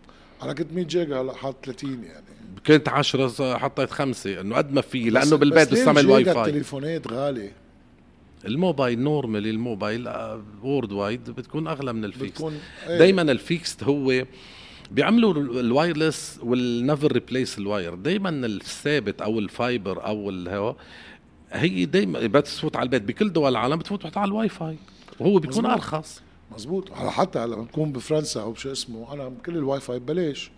[0.43, 2.25] أنا كنت 100 جيجا هلأ حاط 30 يعني.
[2.67, 4.41] كنت 10 حطيت خمسة.
[4.41, 7.51] إنه قد ما في لأنه بالبيت بستعمل واي فاي التليفونات غالي
[8.45, 10.09] الموبايل normally الموبايل
[10.63, 12.31] worldwide بتكون أغلى من الفيكس.
[12.31, 12.97] بتكون إيه.
[12.97, 14.25] دائما الفيكس هو
[14.91, 17.95] بيعملوا ال wireless will never replace ال wire.
[17.95, 20.75] دائما الثابت أو ال fiber أو الهواء
[21.51, 23.03] هي دائما بتفوت على البيت.
[23.03, 24.77] بكل دول العالم بتفوت على الواي فاي.
[25.19, 25.71] وهو بيكون مزبوط.
[25.71, 26.21] أرخص.
[26.55, 30.51] مزبوط حتى لما بكون بفرنسا أو شو اسمه أنا كل الواي فاي ببلاش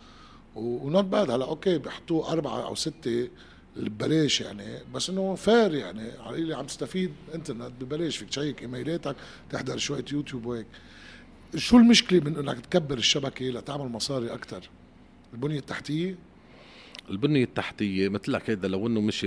[0.56, 1.32] و not bad.
[1.32, 3.30] هلا okay بيحطوه أربعة أو ستة
[3.76, 6.12] ببلاش يعني بس إنه fair يعني.
[6.20, 9.16] على اللي عم تستفيد انترنت ببلاش فيك ت check إيميلاتك
[9.50, 10.68] تحضر شوية يوتيوب وهيك.
[11.56, 14.70] شو المشكلة من إنك تكبر الشبكة لتعمل مصاري أكثر
[15.34, 16.16] البنية التحتية؟
[17.10, 19.26] البنية التحتية مثل لك هيدا لو إنه مش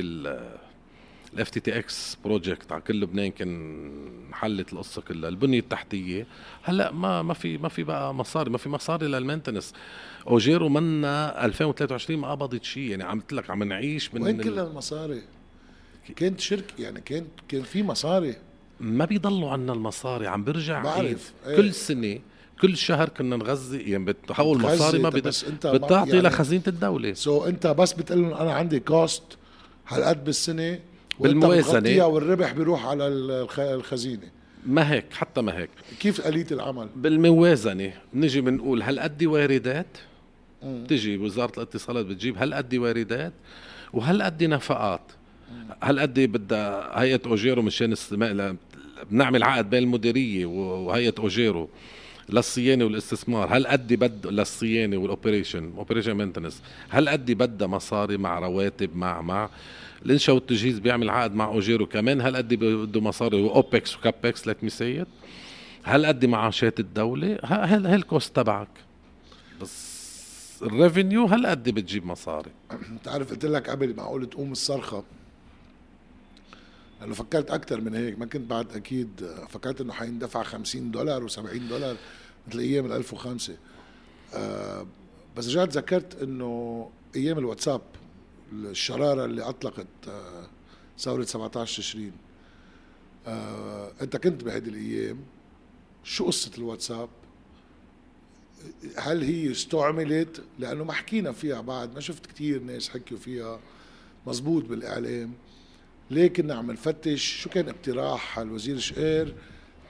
[1.35, 3.91] ال FTTX project على كل لبنان كان
[4.33, 5.31] حلت القصة كلها.
[5.31, 6.27] البنية التحتية
[6.63, 9.73] هلأ ما ما في ما في بقى مصاري ما في مصاري لل maintenance.
[10.29, 12.91] أوجيرو منا 2023 ما قبضت شيء.
[12.91, 15.23] يعني عم لك عم نعيش من وين كل المصاري؟
[16.17, 18.37] كانت شركه يعني كان كان في مصاري.
[18.81, 20.27] ما بيضلوا عنا المصاري.
[20.27, 21.33] عم برجع بعرف.
[21.47, 21.57] إيه.
[21.57, 22.19] كل سنة
[22.61, 23.79] كل شهر كنا نغذي.
[23.79, 27.13] يعني بتحول مصاري ما أنت بتعطي يعني لخزينة الدولة.
[27.13, 29.23] so أنت بس بتقول لهم أنا عندي cost
[29.89, 30.79] هالقد بالسنة
[31.21, 32.07] بالموازنة.
[32.07, 33.09] والربح بيروح على
[33.59, 34.29] الخزينة.
[34.67, 35.71] ما هيك حتى ما هيك.
[36.01, 37.93] كيف آلية العمل؟ بالموازنة.
[38.13, 39.87] بنجي بنقول هل قد واردات؟
[40.63, 43.33] بتجي وزارة الاتصالات بتجيب هل قد واردات؟
[43.93, 45.01] وهل قد نفقات؟
[45.83, 47.95] هل قد بدها هيئة أوجيرو مشان
[49.11, 51.69] بنعمل عقد بين المديرية وهيئة أوجيرو
[52.29, 58.39] للصيانة والاستثمار؟ هل قد بد للصيانة وال operation operation maintenance هل قد بدها مصاري مع
[58.39, 59.51] رواتب مع مع
[60.07, 62.21] الانشاء والتجهيز بيعمل عقد مع أوجيرو كمان.
[62.21, 65.05] هل قد بده مصاري و OPEX و CAPEX let me
[65.83, 68.69] هل قد معاشات الدولة؟ هل ال cost تبعك؟
[69.61, 72.51] بس ال revenue هل قد بتجيب مصاري؟
[72.91, 75.05] انت عارف قلت لك قبل معقول تقوم الصرخة.
[77.01, 78.19] لأنه فكرت أكثر من هيك.
[78.19, 79.09] ما كنت بعد أكيد
[79.49, 81.97] فكرت إنه حيندفع 50 دولار و70 دولار
[82.49, 83.55] مثل أيام ال 1005
[84.35, 84.87] آه
[85.37, 87.81] بس رجعت ذكرت إنه أيام الواتساب
[88.55, 90.47] الشرارة اللي أطلقت آه
[90.99, 92.13] ثورة 17 تشرين
[93.27, 95.19] آه أنت كنت بهذه الأيام.
[96.05, 97.09] شو قصة الواتساب؟
[98.97, 103.61] هل هي استعملت؟ لأنه ما حكينا فيها بعد ما شفت كثير ناس حكوا فيها.
[104.27, 105.33] مزبوط بالإعلام.
[106.11, 109.35] لكن عم نفتش شو كان اقتراح الوزير شقير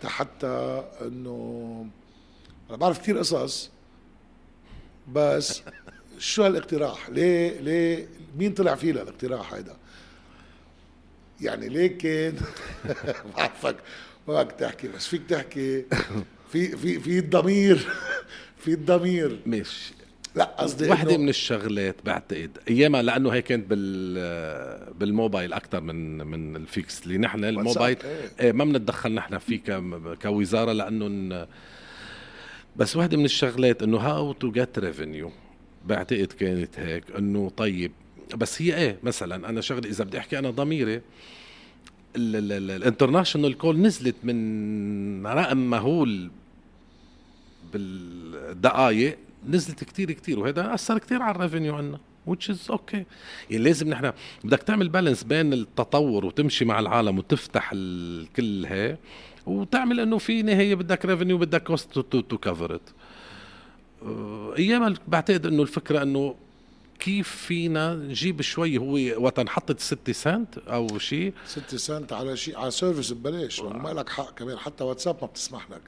[0.05, 1.87] حتى انه
[2.68, 3.70] أنا بعرف كثير قصص
[5.12, 5.62] بس
[6.18, 9.77] شو هالاقتراح؟ ليه ليه مين طلع فيه الاقتراح هيدا؟
[11.40, 12.35] يعني ليه كان؟
[13.37, 13.77] بعرفك
[14.29, 15.85] ما بدك تحكي بس فيك تحكي.
[16.53, 17.88] في في في الضمير
[18.59, 19.40] في الضمير.
[19.46, 19.92] مش
[20.35, 26.57] لا قصدي وحده من الشغلات بعتقد أيامها لأنه هي كانت بال بالموبايل أكثر من من
[26.57, 28.31] الفيكس اللي نحن الموبايل إيه.
[28.40, 29.61] إيه ما بنتدخل نحن فيه
[30.22, 31.46] كوزارة لأنه
[32.77, 35.33] بس وحده من الشغلات إنه how to get revenue
[35.87, 37.92] بعتقد كانت هيك إنه طيب
[38.37, 41.01] بس هي إيه مثلا أنا شغلي إذا بدي أحكي أنا ضميري
[42.16, 46.31] ال international call نزلت من رقم مهول
[47.73, 49.18] بالدقائق
[49.49, 51.99] نزلت كتير كتير وهذا أثر كتير على ال revenue عنا
[52.31, 53.05] which is okay.
[53.51, 54.12] يعني لازم نحن
[54.44, 58.97] بدك تعمل balance بين التطور وتمشي مع العالم وتفتح الكل هي
[59.47, 62.90] وتعمل إنه في نهاية بدك revenue بدك cost to cover it
[64.59, 66.35] أيام بعتقد إنه الفكرة إنه
[66.99, 72.59] كيف فينا نجيب شوي هو وقت نحطت 6 سنت أو شيء 6 سنت على شيء
[72.59, 75.81] على service ببلاش ما لك حق كمان حتى واتساب ما بتسمح لك.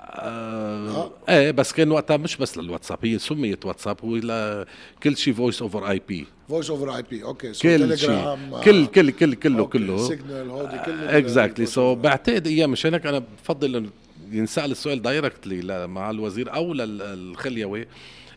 [0.00, 1.10] آه, آه.
[1.28, 4.66] إيه بس كان وقتها مش بس للواتساب هي سميت واتساب هو
[5.02, 8.60] كل شيء فويس اوفر اي بي فويس اوفر اي بي أوكي سو كل شيء آه،
[8.64, 9.66] كل كل كل كله.
[9.66, 10.08] كله.
[10.08, 13.90] سيجنال هودي كله اكزاكتلي سو بعتقد أيام مشان هيك أنا بفضل إنه
[14.30, 17.86] ينسأل السؤال directly مع الوزير أو للخليوي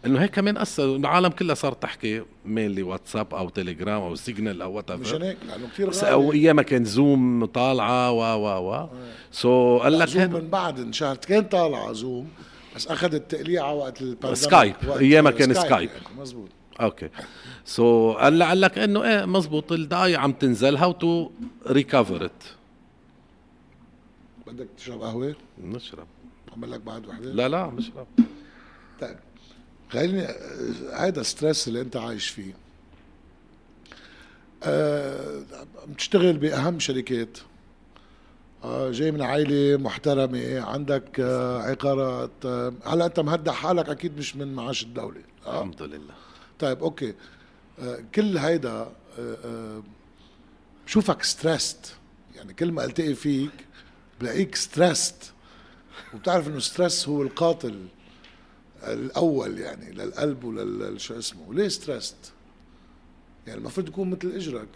[0.05, 4.73] إنه هيك كمان أثر العالم كلها صارت تحكي mainly واتساب أو تليجرام أو سيجنال أو
[4.73, 6.11] وات مشان هيك؟ لأنه كثير غالي.
[6.11, 8.89] أو ايامها كان زوم طالعة و و و.
[9.31, 11.25] so قال لك زوم من بعد انشهرت.
[11.25, 12.27] كان طالعة زوم
[12.75, 15.89] بس أخذت تقليعه وقت ال pandemic سكايب ايامها كان سكايب.
[15.89, 16.49] يعني مزبوط
[16.81, 18.13] okay.
[18.13, 20.77] so, قال قال لك إنه إيه مزبوط الدقايق عم تنزل.
[20.77, 21.29] how to
[21.67, 22.43] recover it
[24.51, 26.07] بدك تشرب قهوة؟ نشرب.
[26.51, 28.07] اعمل لك بعد وحدة؟ لا لا بشرب.
[29.01, 29.17] طيب
[29.89, 30.27] خليني
[30.93, 32.53] هذا stress اللي انت عايش فيه.
[34.63, 35.43] أه
[35.87, 37.37] بتشتغل بأهم شركات.
[38.63, 42.31] أه جاي من عائلة محترمة عندك أه عقارات.
[42.45, 45.21] أه هلا انت مهدع حالك أكيد مش من معاش الدولة.
[45.45, 45.57] أه.
[45.59, 46.13] الحمد لله.
[46.59, 47.13] طيب okay.
[47.79, 49.83] أه كل هيدا أه أه
[50.85, 51.95] بشوفك stressed
[52.35, 53.51] يعني كل ما ألتقي فيك
[54.19, 55.33] بلاقيك stressed
[56.13, 57.85] وبتعرف إنه stress هو القاتل
[58.83, 61.53] الأول يعني للقلب ولل شو اسمه.
[61.53, 62.15] ليه stressed
[63.47, 64.67] يعني المفروض يكون مثل إجرك.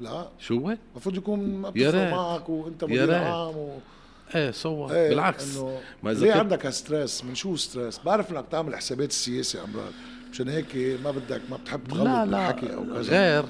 [0.00, 0.28] لا.
[0.38, 1.72] شو هو؟ المفروض يكون ما
[2.10, 3.78] معك وأنت مدير عام و...
[4.34, 5.56] إيه سوا إيه بالعكس.
[6.02, 9.92] ما ليه عندك ستريس من شو ستريس بعرف إنك تعمل حسابات السياسة امرار
[10.30, 13.00] مشان هيك ما بدك ما بتحب تغلط بالحكي أو كذا.
[13.00, 13.44] غير.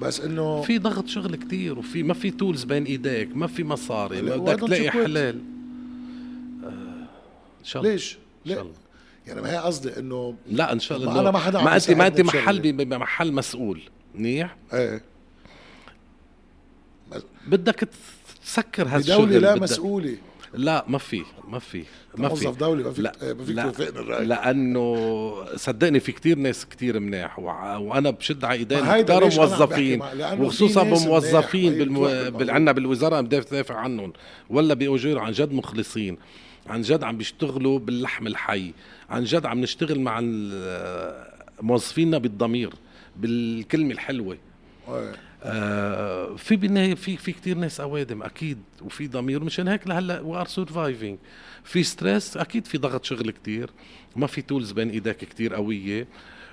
[0.00, 4.22] بس إنه في ضغط شغل كتير وفي ما في تولز بين إيديك ما في مصاري
[4.22, 5.40] بدك تلاقي حلال.
[6.64, 6.68] آه
[7.60, 7.92] إن شاء الله.
[7.92, 8.66] ليش؟ ليه؟
[9.26, 11.12] يعني ما هي قصدي إنه لا إن شاء الله.
[11.12, 13.80] ما أنا ما حدا ما انت ما أنت محل بمحل مسؤول.
[14.14, 15.02] منيح؟ إيه.
[17.46, 17.88] بدك
[18.44, 20.16] تسكر هالشغل بدولة لا مسؤولة.
[20.56, 21.84] لا ما في ما في
[22.16, 22.44] ما في.
[22.44, 27.38] موظف دولي ما في لا ما فيك توافقني لأنه صدقني في كتير ناس كتير مناح
[27.38, 30.02] وأنا بشد على ايدين كتار موظفين
[30.40, 31.94] وخصوصا بموظفين.
[32.30, 32.50] بال...
[32.50, 34.12] عنا بالوزارة بدي دافع عنهم.
[34.50, 36.18] ولاد أوجيرو عن جد مخلصين.
[36.66, 38.72] عن جد عم بيشتغلوا باللحم الحي.
[39.10, 40.20] عن جد عم نشتغل مع
[41.62, 42.70] موظفينا بالضمير
[43.16, 44.38] بالكلمة الحلوة.
[45.46, 50.40] آه في بالنهاية في في كثير ناس أوادم أكيد وفي ضمير مشان هيك لهلا we
[50.40, 51.18] are surviving
[51.64, 53.70] في stress أكيد في ضغط شغل كثير
[54.16, 56.06] ما في tools بين إيدك كثير قوية.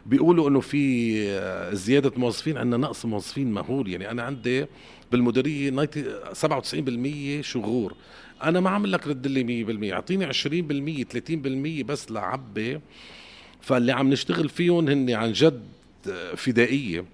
[0.06, 3.90] بيقولوا إنه في آه، زيادة موظفين عندنا نقص موظفين مهول.
[3.92, 4.66] يعني أنا عندي
[5.12, 5.72] بالمديرية
[6.34, 7.96] 97% شغور.
[8.44, 12.80] أنا ما عامل لك رد لي 100% أعطيني 20% 30% بس لعبي
[13.62, 15.64] فاللي عم نشتغل فيهم هن عن جد
[16.36, 17.06] فدائية.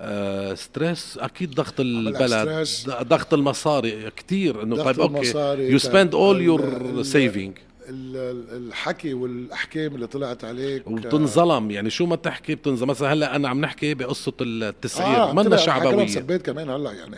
[0.00, 5.32] آه stress أكيد ضغط البلد ضغط المصاري كثير إنه طيب okay.
[5.58, 7.58] you spend all your saving
[7.90, 10.86] الحكي والأحكام اللي طلعت عليك.
[10.86, 11.70] وبتنظلم.
[11.70, 12.90] يعني شو ما تحكي بتنظلم.
[12.90, 15.16] مثلا هلأ أنا عم نحكي بقصة التسعير.
[15.16, 16.06] آه منا شعبوية.
[16.06, 17.16] سبيت كمان هلأ يعني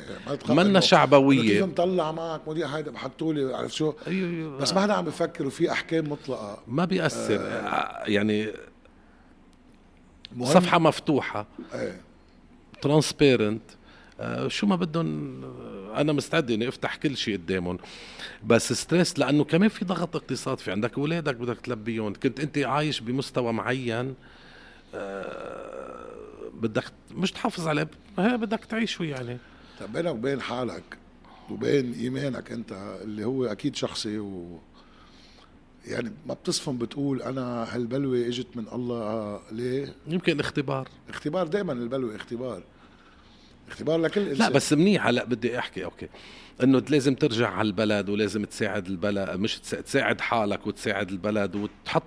[0.48, 1.40] ما منا شعبوية.
[1.48, 4.58] كيف مطلع معك؟ مدير هيدا بحطوا لي عرفت شو؟ أيوه أيوه.
[4.58, 6.58] بس ما حدا عم بفكر وفي أحكام مطلقة.
[6.68, 7.40] ما بيأثر.
[7.40, 8.02] آه.
[8.06, 8.52] يعني
[10.42, 11.46] صفحة مفتوحة.
[11.74, 12.00] إيه.
[12.82, 13.62] transparent
[14.20, 15.40] آه شو ما بدهم
[15.94, 17.78] أنا مستعد إني أفتح كل شيء قدامهم.
[18.46, 20.58] بس stress لأنه كمان في ضغط اقتصاد.
[20.58, 22.14] في عندك أولادك بدك تلبيهم.
[22.14, 24.14] كنت أنت عايش بمستوى معين
[24.94, 26.06] آه
[26.54, 27.88] بدك مش تحافظ عليه
[28.18, 29.38] بدك تعيشه يعني.
[29.80, 30.98] طيب بينك وبين حالك
[31.50, 34.58] وبين إيمانك أنت اللي هو أكيد شخصي و
[35.86, 40.88] يعني ما بتصفن بتقول أنا هالبلوة إجت من الله ليه؟ يمكن اختبار.
[41.08, 42.62] اختبار دائما البلوة اختبار.
[43.68, 44.36] اختبار لكل إنسان.
[44.36, 45.06] لا بس منيح.
[45.06, 46.08] هلا بدي أحكي أوكي.
[46.62, 52.02] إنه لازم ترجع على البلد ولازم تساعد البلد مش تساعد حالك وتساعد البلد وتحط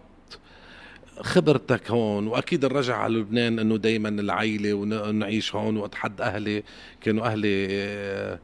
[1.21, 2.27] خبرتك هون.
[2.27, 6.63] وأكيد الرجع على لبنان إنه دائما العيلة ونعيش هون وقت حد أهلي
[7.01, 8.39] كانوا أهلي آه،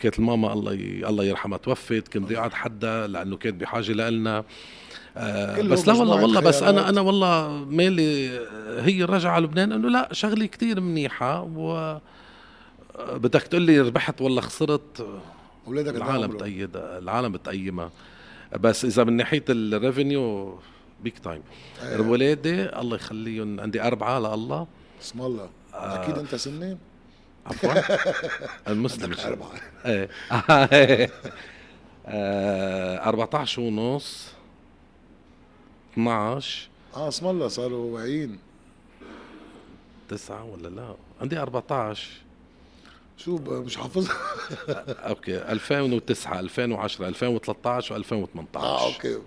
[0.00, 0.72] كانت الماما الله
[1.08, 4.44] الله يرحمها توفت كنت بدي أقعد حدا لأنه كانت بحاجة لنا
[5.16, 8.28] آه بس لا والله والله بس أنا أنا والله مالي
[8.80, 11.98] هي الرجعه على لبنان إنه لا شغلة كتير منيحة و
[13.12, 15.06] بدك تقول لي ربحت ولا خسرت.
[15.66, 17.90] أولادك العالم بتأيد العالم بتقيمها
[18.60, 20.58] بس إذا من ناحية ال revenue
[21.02, 21.42] big time
[21.98, 24.66] ولادي الله يخليهم عندي أربعة لله.
[25.02, 25.48] اسم الله.
[25.74, 26.02] آه.
[26.02, 26.78] أكيد أنت سنين
[27.46, 27.72] عفوا.
[28.72, 29.50] المسلم أربعة.
[29.86, 30.08] إيه.
[32.08, 34.28] 14 آه، ونص.
[35.92, 38.38] 12 آه اسم الله صاروا واعيين.
[40.08, 42.08] تسعة ولا لا؟ عندي 14
[43.16, 44.16] شو مش حافظها
[45.08, 49.18] okay 2009 2010 2013 و2018 آه okay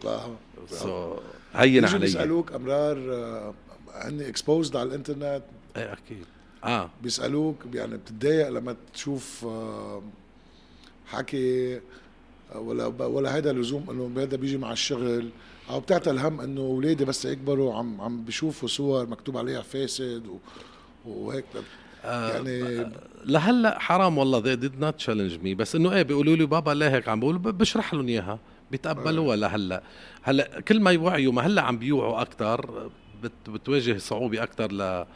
[0.70, 1.16] so
[1.56, 2.00] هين علي.
[2.00, 3.54] بيسالوك أمرار آه،
[3.94, 5.44] هني exposed على الإنترنت.
[5.78, 6.26] إيه أكيد.
[6.64, 6.90] آه.
[7.04, 10.02] بيسألوك يعني بتتضايق لما تشوف آه،
[11.08, 11.76] حكي
[12.56, 15.30] آه، ولا ولا هذا لزوم إنه هذا بيجي مع الشغل
[15.70, 20.24] أو بتعتل هم إنه اولادي بس يكبروا عم عم بيشوفوا صور مكتوب عليها فاسد
[21.06, 21.46] وهيك.
[22.06, 22.92] آه، يعني
[23.26, 26.90] لهلأ حرام والله they did not challenge me بس إنه إيه بيقولوا لي بابا ليه
[26.90, 28.40] هيك عم بقول بشرح لهم إياها
[28.72, 29.36] بيتقبلوها آه.
[29.36, 29.84] لهلأ.
[30.22, 32.90] هلأ كل ما يوعيوا ما هلأ عم بيوعوا أكثر
[33.24, 35.08] بت بتواجه صعوبة أكثر ل آه،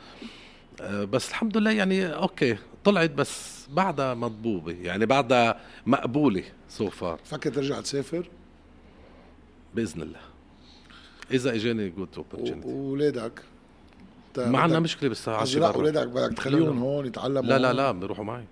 [0.82, 7.54] بس الحمد لله يعني okay طلعت بس بعدها مضبوبه يعني بعدها مقبولة so far فكر
[7.54, 8.30] ترجع تسافر؟
[9.76, 10.20] بإذن الله.
[11.32, 13.42] إذا إجاني good opportunity واولادك
[14.38, 18.44] ما عندنا مشكلة بالساعة لا اولادك بدك تخليهم هون يتعلموا لا لا لا بيروحوا معي.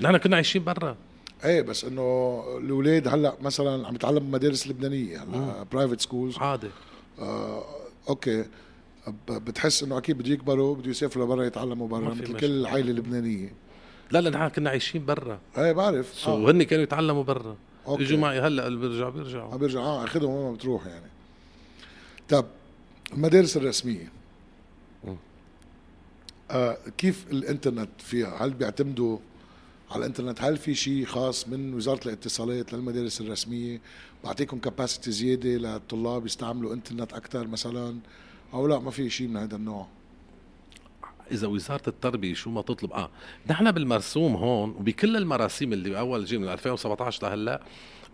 [0.00, 0.96] نحن كنا عايشين برا.
[1.44, 6.70] إيه بس إنه الأولاد هلأ مثلا عم يتعلموا مدارس لبنانية هلأ private schools عادي.
[7.18, 7.64] آه
[8.08, 8.44] okay.
[9.28, 13.52] بتحس إنه أكيد بده يكبروا بده يسافروا لبرا يتعلموا برا مثل كل العائلة اللبنانية.
[14.10, 15.40] لا لا نحن كنا عايشين برا.
[15.58, 16.14] إيه بعرف.
[16.14, 16.50] so آه.
[16.50, 17.56] هن كانوا يتعلموا برا.
[17.86, 19.56] اجوا معي هلأ اللي بيرجعوا بيرجعوا.
[19.56, 21.10] بيرجعوا آه أخذهم وين ما بتروح يعني.
[22.28, 22.46] طب
[23.12, 24.12] المدارس الرسمية.
[26.50, 29.18] آه كيف الإنترنت فيها؟ هل بيعتمدوا
[29.90, 33.80] على الإنترنت؟ هل في شيء خاص من وزارة الاتصالات للمدارس الرسمية؟
[34.24, 37.98] بعطيكم كاباسيتي زيادة للطلاب يستعملوا إنترنت أكثر مثلا؟
[38.54, 39.86] أو لا ما في شيء من هذا النوع.
[41.32, 43.10] إذا وزارة التربية شو ما تطلب آه
[43.50, 47.62] نحن بالمرسوم هون وبكل المراسيم اللي أول جي من 2017 لهلأ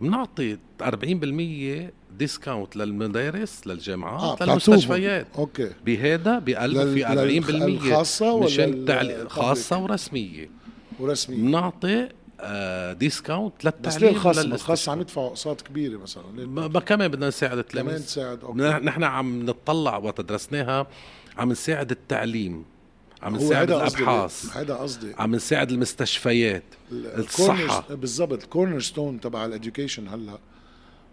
[0.01, 5.27] بنعطي 40% discount للمدارس للجامعات آه للمستشفيات.
[5.37, 5.71] okay.
[5.85, 9.29] بهذا بقلب في 40% خاصة مشان تعلي...
[9.29, 10.49] خاصة ورسمية.
[10.99, 11.37] ورسمية.
[11.37, 12.09] بنعطي
[12.93, 17.57] discount للتعليم بس ليه الخاص الخاص عم يدفعوا أقساط كبيرة مثلا؟ ما كمان بدنا نساعد
[17.57, 17.91] التلاميذ.
[17.91, 18.59] كمان تساعد okay.
[18.61, 20.87] نحن عم نطلع وقت درسناها
[21.37, 22.65] عم نساعد التعليم
[23.23, 25.13] عم نساعد الأبحاث هذا قصدي.
[25.17, 27.95] عم نساعد المستشفيات الصحة.
[27.95, 30.39] بالضبط ال cornerstone تبع ال education هلا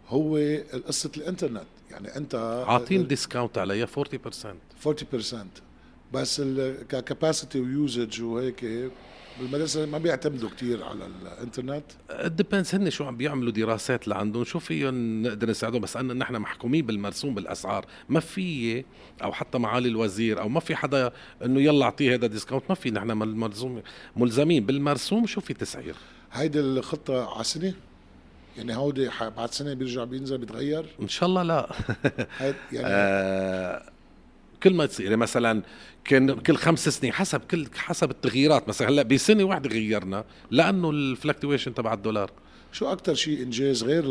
[0.09, 1.65] هو قصه الإنترنت.
[1.91, 3.89] يعني أنت عاطين discount عليها 40%
[4.87, 4.91] 40%
[6.13, 6.41] بس
[6.89, 8.91] ك capacity و usage وهيك
[9.41, 11.85] بالمدرسة ما بيعتمدوا كثير على الإنترنت؟
[12.25, 14.45] depends هن شو عم بيعملوا دراسات لعندهم.
[14.45, 17.87] شو فيهم نقدر نساعدهم؟ بس أن نحن محكومين بالمرسوم بالأسعار.
[18.09, 18.85] ما في
[19.23, 21.13] أو حتى معالي الوزير أو ما في حدا
[21.45, 23.83] إنه يلا أعطيه هذا discount ما في نحن ملزوم
[24.17, 24.67] ملزمين.
[24.67, 25.95] بالمرسوم شو في تسعير؟
[26.33, 27.75] هيدي الخطة على سنة؟
[28.57, 31.71] يعني هودي بعد سنة بيرجع بينزل بيتغير؟ إن شاء الله لا.
[32.41, 32.57] يعني
[32.87, 33.94] آه
[34.65, 35.05] كل ما تصير.
[35.05, 35.63] يعني مثلا
[36.05, 38.69] كان كل خمس سنين حسب كل حسب التغييرات.
[38.69, 42.31] مثلا هلأ بسنة واحدة غيرنا لأنه ال fluctuation تبع الدولار.
[42.73, 44.05] شو أكثر شيء إنجاز غير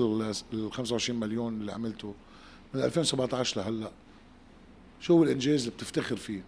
[0.53, 2.15] ال 25 مليون اللي عملته
[2.73, 3.91] من 2017 لهلأ؟
[5.01, 6.43] شو هو الإنجاز اللي بتفتخر فيه؟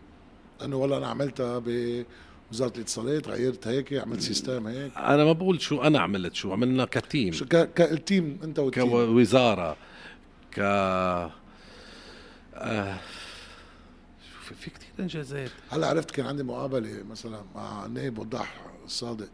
[0.63, 4.91] انه والله أنا عملتها بوزارة الاتصالات غيرت هيك عملت system هيك.
[4.97, 7.33] أنا ما بقول شو أنا عملت شو عملنا ك team.
[7.33, 8.89] شو كال team أنت وال team.
[8.89, 9.77] كوزارة
[10.51, 11.31] ك آه
[14.53, 15.49] في كثير إنجازات.
[15.69, 19.27] هلا عرفت كان عندي مقابلة مثلا مع النائب وضاح الصادق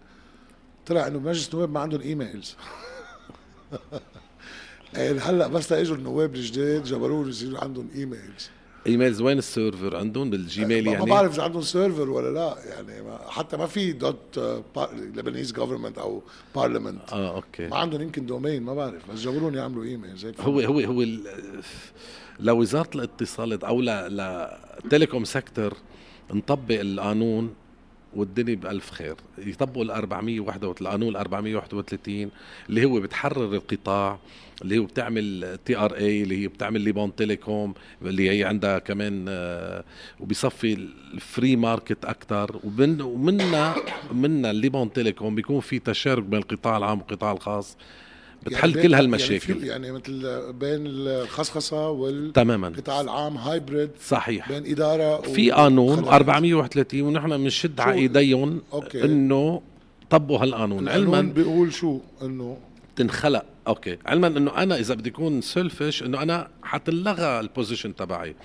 [0.85, 2.55] طلع إنه بمجلس النواب ما عندهم emails.
[4.93, 8.49] يعني هلأ بس اجوا النواب الجداد جبروهم يصيروا عندهم إيميلز.
[8.87, 13.01] إيميلز وين السيرفر؟ عندهم بال Gmail يعني؟ ما بعرف إذا عندهم server ولا لا يعني
[13.01, 14.39] ما حتى ما في dot
[14.93, 16.23] Lebanese government أو
[16.55, 17.67] parliament آه okay.
[17.67, 20.25] ما عندهم يمكن domain ما بعرف بس جبرون يعملوا emails.
[20.25, 21.05] هيك هو هو هو
[22.39, 25.73] لوزاره الاتصالات أو لل telecom sector
[26.33, 27.53] نطبق القانون
[28.15, 29.15] والدنيا بألف خير.
[29.37, 32.29] يطبقوا ال 431 القانون ال 431
[32.69, 34.19] اللي هو بتحرر القطاع
[34.61, 39.83] اللي هو بتعمل TRA اللي هي بتعمل Liban Telecom اللي هي عندها كمان آه
[40.19, 40.73] وبيصفي
[41.13, 43.75] ال free market أكثر ومن ومنا
[44.11, 47.77] منا ال Liban Telecom بيكون في تشارك بين القطاع العام والقطاع الخاص.
[48.45, 49.53] بتحل يعني كل هالمشاكل.
[49.53, 52.67] يعني, يعني مثل بين الخصخصة وال تماما.
[52.67, 54.51] القطاع العام hybrid صحيح.
[54.51, 58.61] بين إدارة في قانون 431 ونحن بنشد على إيديهم
[58.95, 59.61] إنه
[60.09, 60.89] طبقوا هالقانون.
[60.89, 62.57] علما بيقول شو؟ إنه
[62.95, 63.45] تنخلق.
[63.67, 63.97] okay.
[64.05, 68.35] علما إنه أنا إذا بدي أكون selfish إنه أنا حتلغى ال position تبعي.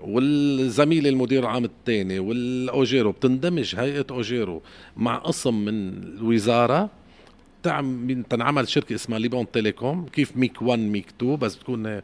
[0.00, 4.62] والزميل المدير العام الثاني والأوجيرو بتندمج هيئة أوجيرو
[4.96, 6.90] مع قسم من الوزارة.
[7.62, 10.06] تعم تنعمل شركة اسمها Liban Telecom.
[10.06, 12.00] كيف ميك 1 ميك 2 بس بتكون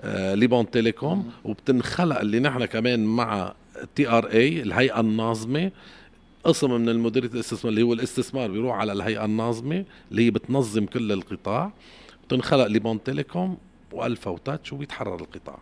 [0.00, 1.30] آه ليبان تيليكوم.
[1.44, 3.54] وبتنخلق اللي نحن كمان مع
[3.94, 5.70] TRA الهيئة الناظمة.
[6.44, 11.12] قسم من المديرية الاستثمار اللي هو الاستثمار بيروح على الهيئة الناظمة اللي هي بتنظم كل
[11.12, 11.72] القطاع.
[12.28, 13.58] تنخلق ليبان تيليكوم
[13.92, 15.58] والفا وتاتش ويتحرر القطاع.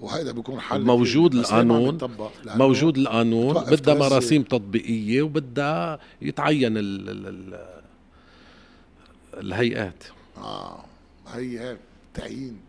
[0.00, 1.98] وهذا بيكون حل موجود القانون.
[2.46, 3.54] موجود القانون.
[3.54, 7.77] بدها مراسيم تطبيقية وبدها يتعين ال ال ال
[9.34, 10.04] الهيئات.
[10.36, 10.84] آه
[11.28, 11.76] هي هي
[12.14, 12.60] تعيين.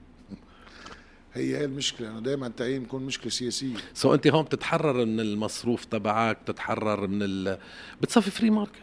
[1.33, 3.75] هي هي المشكلة أنا دائما تعيين بيكون مشكلة سياسية.
[3.93, 7.57] so أنت هون بتتحرر من المصروف تبعك بتتحرر من ال
[8.01, 8.73] بتصفي free market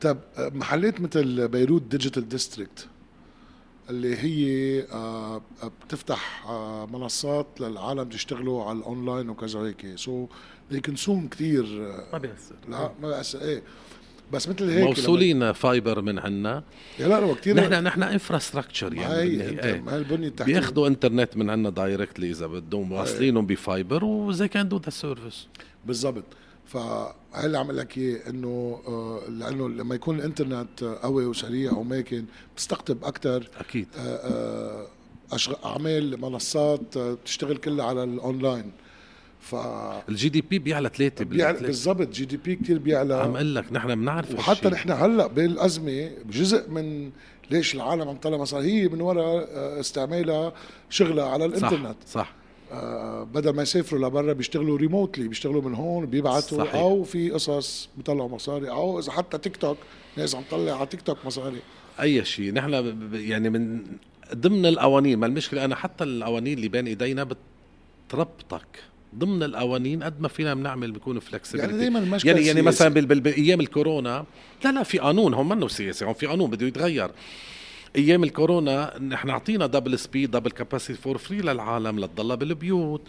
[0.00, 2.88] طيب محلات مثل بيروت ديجيتال ديستريكت
[3.90, 5.42] اللي هي آه،
[5.86, 9.86] بتفتح آه، منصات للعالم تشتغلوا على الأونلاين وكذا هيك.
[9.96, 10.26] so
[10.72, 12.54] they consume كثير آه، ما بيأثر.
[12.68, 13.40] لا ما بيأثر.
[13.40, 13.62] إيه.
[14.32, 16.62] بس مثل هيك موصولين fiber من عنا.
[16.98, 19.96] يا لا كثير نحن نحن infrastructure يعني هي إيه.
[19.96, 20.52] البنية التحتية.
[20.52, 25.46] بياخذوا انترنت من عنا directly إذا بدهم واصلينهم ب fiber وزي can do the service
[25.86, 26.24] بالضبط.
[26.66, 27.12] فهي
[27.44, 28.80] اللي عم لك إياه إنه
[29.28, 32.24] لأنه لما يكون الإنترنت قوي وسريع وماكن
[32.54, 33.88] بتستقطب أكثر أكيد.
[35.64, 38.72] أعمال منصات بتشتغل كلها على الاونلاين
[39.50, 39.54] ف
[40.08, 43.14] ال GDP بيعلى ثلاثة بيعلى بالضبط GDP كثير بيعلى.
[43.14, 47.10] عم أقول لك نحن بنعرف وحتى نحن هلأ بالأزمة جزء من
[47.50, 49.48] ليش العالم عم تطلع مصاري هي من وراء
[49.80, 50.52] استعمالها
[50.90, 51.96] شغلها على الإنترنت.
[52.06, 52.12] صح.
[52.12, 52.32] صح
[52.72, 56.74] آه بدل ما يسافروا لبرا بيشتغلوا remotely بيشتغلوا من هون بيبعتوا صحيح.
[56.74, 59.78] أو في قصص بيطلعوا مصاري أو إذا حتى تيك توك
[60.16, 61.60] ناس عم تطلع على تيك توك مصاري.
[62.00, 62.52] أي شيء.
[62.52, 63.82] نحن يعني من
[64.34, 67.28] ضمن القوانين ما المشكلة أنا حتى القوانين اللي بين إيدينا
[68.08, 68.66] بتربطك.
[69.18, 74.24] ضمن القوانين قد ما فينا بنعمل بيكون flexibility يعني دائما يعني يعني مثلا بايام الكورونا
[74.64, 77.10] لا لا في قانون هون منه سياسي هون في قانون بده يتغير.
[77.96, 83.02] أيام الكورونا نحن أعطينا double speed double capacity for free للعالم لتضلها بالبيوت.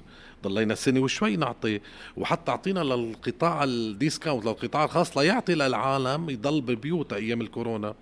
[0.43, 1.81] ضلينا سنة وشوي نعطي
[2.17, 7.93] وحتى أعطينا للقطاع ال discount للقطاع الخاص ليعطي للعالم يضل ببيوت أيام الكورونا.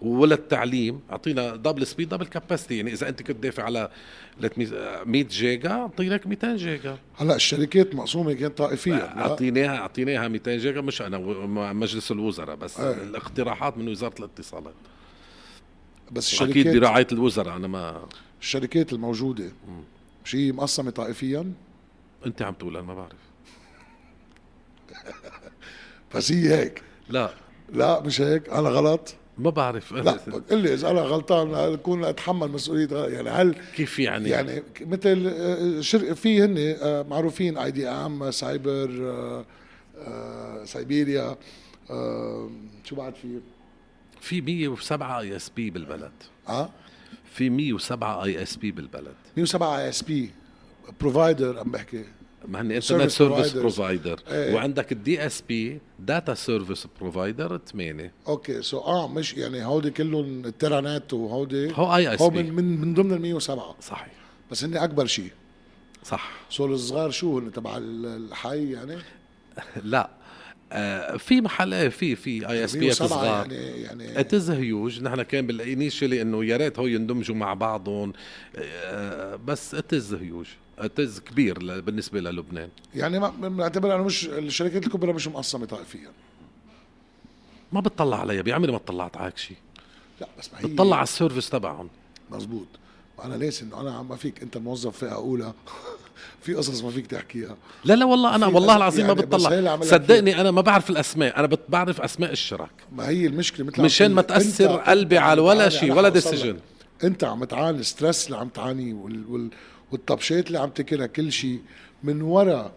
[0.00, 1.00] ولا التعليم.
[1.10, 3.90] أعطينا double speed double capacity يعني إذا أنت كنت دافع على
[5.06, 6.98] 100 جيجا اعطيناك 200 جيجا.
[7.16, 11.18] هلا الشركات مقسومة كانت طائفيه اعطيناها أعطيناها 200 جيجا مش أنا
[11.72, 12.80] مجلس الوزراء بس.
[12.80, 13.02] أيه.
[13.02, 14.74] الاقتراحات من وزارة الاتصالات.
[16.12, 18.06] بس الشركات أكيد برعاية الوزراء أنا ما
[18.40, 19.52] الشركات الموجودة
[20.24, 21.52] مش هي مقسمة طائفيا؟
[22.26, 23.12] أنت عم تقول أنا ما بعرف.
[26.14, 26.82] بس هي هيك.
[27.08, 27.30] لا.
[27.72, 28.48] لا مش هيك.
[28.48, 29.14] أنا غلط.
[29.38, 29.92] ما بعرف.
[29.92, 30.12] لا
[30.50, 35.80] قل لي إذا أنا غلطان أكون أتحمل مسؤولية يعني هل كيف يعني؟ يعني مثل آه،
[35.80, 39.44] شر في هن آه، معروفين IDM سايبر
[40.64, 41.36] سايبيريا
[42.84, 43.40] شو بعد في؟
[44.20, 46.12] في 107 ISP بالبلد.
[46.48, 46.70] آه؟
[47.32, 49.14] في 107 ISP بالبلد.
[49.36, 50.30] 107 ISP
[51.00, 52.04] provider عم بحكي.
[52.48, 59.08] ما هن internet service provider وعندك ال DSP data service provider ثمانية okay so آه
[59.08, 63.20] مش يعني هودي كلهم الترانات وهودي هو اي اس هو من, من, من ضمن ال
[63.20, 64.12] 107 صحيح.
[64.50, 65.30] بس هن أكبر شيء.
[66.04, 66.30] صح.
[66.50, 68.96] so الصغار شو هن؟ تبع الحي يعني؟
[69.84, 70.10] لا.
[70.72, 73.52] آه في محل في في ISP صغار.
[73.52, 78.12] يعني يعني it's huge نحن كان ب initially إنه يا ريت هو يندمجوا مع بعضهم.
[78.56, 80.46] آه بس it's huge
[80.78, 82.68] it's كبير بالنسبة للبنان.
[82.94, 86.10] يعني ما بنعتبر أنه مش الشركات الكبرى مش مقسمة طائفيا
[87.72, 89.56] ما بتطلع عليها بعمري ما طلعت على شيء.
[90.20, 91.88] لا بس ما هي بتطلع على ال service تبعهم.
[92.30, 92.66] مزبوط.
[93.18, 95.52] وأنا ليش إنه أنا ما فيك أنت موظف فئة أولى؟
[96.42, 97.56] في قصص ما فيك تحكيها.
[97.84, 99.80] لا لا والله أنا والله العظيم يعني ما بتطلع.
[99.80, 104.22] صدقني أنا ما بعرف الأسماء أنا بعرف أسماء الشرك ما هي المشكلة مثل مشان ما
[104.22, 106.58] تأثر قلبي على ولا شيء ولا decision
[107.04, 109.24] أنت عم تعاني ال stress اللي عم تعانيه وال...
[109.28, 109.50] وال...
[109.96, 111.60] والطبشات اللي عم تاكلها كل شيء
[112.04, 112.72] من وراء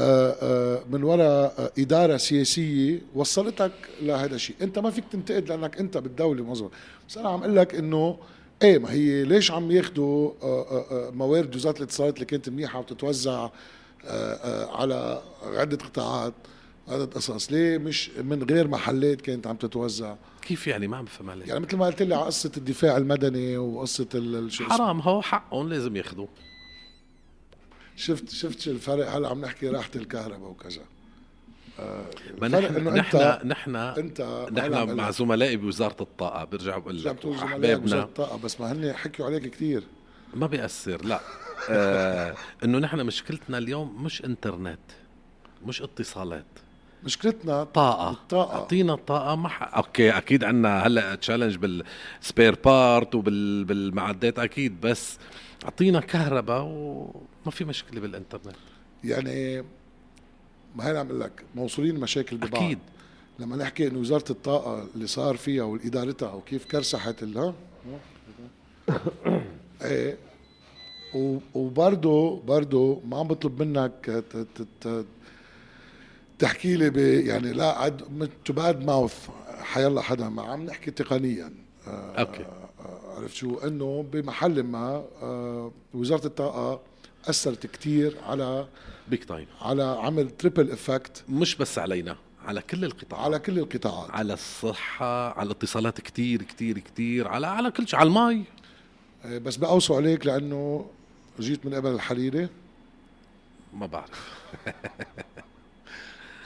[0.00, 5.78] آه، آه، من وراء آه، إدارة سياسية وصلتك لهذا الشيء أنت ما فيك تنتقد لأنك
[5.78, 6.70] أنت بالدولة مظبوط
[7.08, 8.18] بس أنا عم أقول لك إنه
[8.62, 10.32] إيه ما هي ليش عم ياخذوا
[11.10, 13.48] موارد وزارة الاتصالات اللي كانت منيحة وتتوزع
[14.70, 16.34] على عدة قطاعات
[16.88, 21.30] عدة قصص؟ ليه مش من غير محلات كانت عم تتوزع؟ كيف يعني؟ ما عم بفهم
[21.30, 24.08] عليك يعني مثل ما قلت لي على قصة الدفاع المدني وقصة
[24.60, 26.28] حرام هو حقهم لازم ياخذوه
[27.96, 30.82] شفت شفت الفرق؟ هلا عم نحكي راحة الكهرباء وكذا.
[31.80, 32.04] آه
[32.42, 38.38] ما نحن نحن نحن انت نحن مع زملائي بوزارة الطاقة برجع بقول لك احبابنا الطاقة
[38.38, 39.82] بس ما هن حكيوا عليك كثير
[40.34, 41.20] ما بيأثر لا.
[41.70, 42.34] آه
[42.64, 44.78] إنه نحن مشكلتنا اليوم مش إنترنت
[45.66, 46.44] مش اتصالات.
[47.04, 48.10] مشكلتنا طاقة.
[48.10, 48.54] الطاقة.
[48.54, 55.18] أعطينا طاقة ما okay أكيد عندنا هلأ challenge بال spare part وبالمعدات أكيد بس
[55.64, 58.56] أعطينا كهرباء وما في مشكلة بالإنترنت.
[59.04, 59.64] يعني
[60.76, 62.54] ما هي عم لك موصولين مشاكل ببعض.
[62.62, 62.78] أكيد.
[63.38, 67.54] لما نحكي انه وزارة الطاقة اللي صار فيها وإدارتها وكيف كرسحت ها؟
[69.82, 70.18] إيه.
[71.54, 74.24] وبرضه برضه ما عم بطلب منك
[76.38, 77.88] تحكي لي يعني لا
[78.44, 79.28] to badmouth
[79.60, 81.52] حيلا حدا ما عم نحكي تقنيا.
[81.86, 82.46] آه، okay.
[83.16, 86.80] عرفت شو؟ إنه بمحل ما آه، وزارة الطاقة
[87.28, 88.66] أثرت كثير على
[89.08, 93.24] big time على عمل triple effect مش بس علينا على كل القطاعات.
[93.24, 94.10] على كل القطاعات.
[94.10, 98.44] على الصحة على الاتصالات كتير كتير كتير على على كل شيء على المي.
[99.38, 100.90] بس بقوصوا عليك لأنه
[101.40, 102.48] جيت من قبل الحريرة.
[103.74, 104.34] ما بعرف.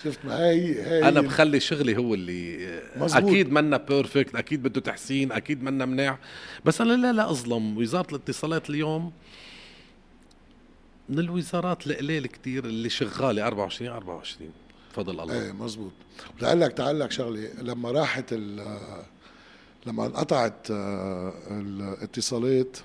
[0.04, 3.24] شفت ما هي هي أنا بخلي شغلي هو اللي مزبوط.
[3.24, 6.18] أكيد منا بيرفكت أكيد بده تحسين أكيد منا منيح.
[6.64, 7.78] بس أنا لا لا أظلم.
[7.78, 9.12] وزارة الاتصالات اليوم
[11.08, 14.50] من الوزارات القليل كتير اللي شغالة 24 24
[14.92, 15.42] فضل الله.
[15.42, 15.92] إيه مزبوط.
[16.40, 17.48] لأقول لك تعال لك شغلة.
[17.62, 18.32] لما راحت
[19.86, 22.76] لما انقطعت آه، الاتصالات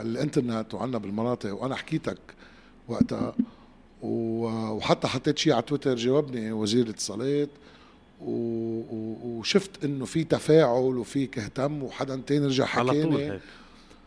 [0.00, 2.18] الإنترنت وعنا بالمناطق وأنا حكيتك
[2.88, 3.34] وقتها
[4.04, 7.48] وحتى حطيت شيء على تويتر جاوبني وزير الاتصالات
[8.20, 13.40] وشفت إنه في تفاعل وفي اهتم وحدا تاني رجع حكيني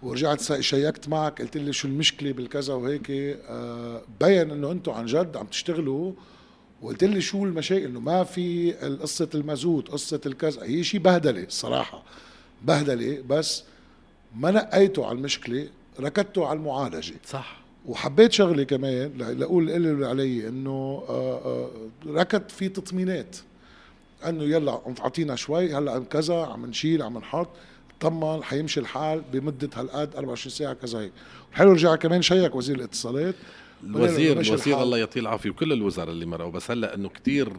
[0.04, 5.38] ورجعت شيكت معك قلت لي شو المشكلة بالكذا وهيك آه، بين إنه أنتم عن جد
[5.38, 6.12] عم تشتغلوا
[6.82, 8.72] وقلت لي شو المشاكل إنه ما في
[9.02, 12.04] قصه المازوت قصة الكذا هي شيء بهدلة الصراحه
[12.64, 13.64] بهدلة بس
[14.36, 15.68] ما نقيته على المشكلة
[16.00, 17.16] ركدته على المعالجة.
[17.26, 17.67] صح.
[17.88, 21.70] وحبيت شغله كمان لأقول اللي علي إنه آه، آه،
[22.08, 23.38] ركض في تطمينات.
[24.28, 27.50] إنه يلا أعطينا شوي هلأ كذا عم نشيل عم نحط
[28.00, 31.12] طمن حيمشي الحال بمدة هالقد 24 ساعة كذا هيك.
[31.54, 33.36] حلو رجع كمان شيك وزير الاتصالات.
[33.84, 37.50] الوزير الوزير الله يعطيه العافية وكل الوزراء اللي مرقوا بس هلأ إنه كتير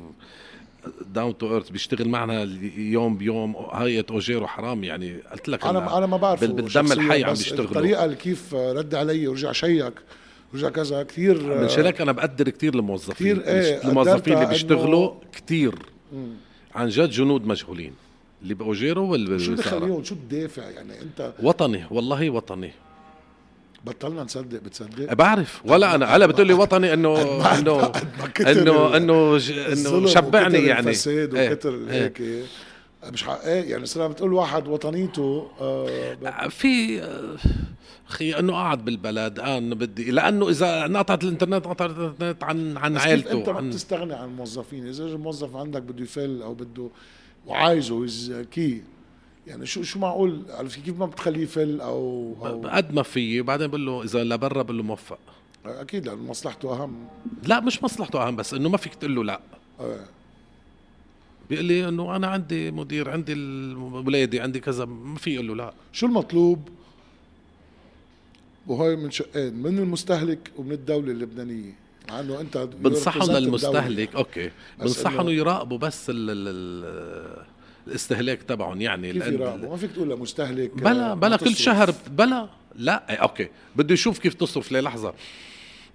[1.15, 2.43] down to earth بيشتغل معنا
[2.77, 5.17] يوم بيوم هيئه أوجيرو حرام يعني.
[5.33, 7.65] قلت لك أنا أنا ما بعرف باللحم الحي عم بيشتغلوا.
[7.65, 9.95] الطريقة اللي كيف رد علي ورجع شيك
[10.55, 13.41] ورجع كذا كثير من شلك أنا بقدر كثير الموظفين.
[13.41, 15.75] إيه الموظفين اللي بيشتغلوا كثير.
[16.75, 17.93] عن جد جنود مجهولين.
[18.43, 22.73] اللي بأوجيرو وال شو دخليهم شو الدافع يعني؟ أنت وطني والله وطني.
[23.85, 25.61] بطلنا نصدق بتصدق؟ بعرف.
[25.65, 26.17] ولا أنا.
[26.17, 27.21] هلا بتقول لي وطني انه
[27.59, 27.93] انه
[28.49, 29.37] انه إنه
[29.73, 30.91] إنه شبعني يعني.
[30.91, 32.05] الفساد وكتر إيه.
[32.05, 32.23] هيك.
[33.05, 37.03] مش حق إيه يعني صار بتقول واحد وطنيته آه في
[38.09, 39.39] أخي إنه قاعد بالبلد.
[39.41, 44.29] أنا بدي لأنه إذا انقطعت الإنترنت انقطعت الإنترنت عن عن عائلته أنت ما بتستغني عن
[44.29, 46.89] الموظفين؟ إذا الموظف عندك بده يفل أو بده
[47.47, 48.83] وعايزه كي
[49.49, 53.67] يعني شو شو معقول؟ عرفت كيف ما بتخليه يفل أو, أو قد ما في بعدين
[53.67, 55.19] بقول له إذا لبرا بقول له موفق.
[55.67, 57.09] أكيد لأنه مصلحته أهم.
[57.43, 59.41] لا مش مصلحته أهم بس إنه ما فيك تقول له لا.
[59.81, 60.01] أه.
[61.51, 63.33] بيقول لي إنه أنا عندي مدير عندي
[63.77, 65.73] اولادي عندي كذا ما في يقول له لا.
[65.93, 66.69] شو المطلوب؟
[68.67, 71.75] وهي من شقين من المستهلك ومن الدولة اللبنانية.
[72.09, 74.51] مع إنه أنت بنصحهم للمستهلك أوكي.
[74.81, 77.29] بنصحهم يراقبوا بس ال
[77.89, 83.23] الاستهلاك تبعهم يعني كيف يراقبوا ما فيك تقول لمستهلك بلا بلا كل شهر بلا لا
[83.23, 83.49] أوكي.
[83.77, 85.15] بده يشوف كيف تصرف للحظة.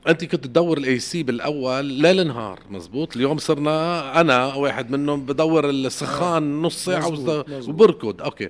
[0.07, 5.69] أنت كنت تدور ال AC بالأول ليل نهار مزبوط؟ اليوم صرنا أنا واحد منهم بدور
[5.69, 7.49] السخان نص ساعة مزبوط.
[7.49, 7.69] مزبوط.
[7.69, 8.49] وبركض أوكي.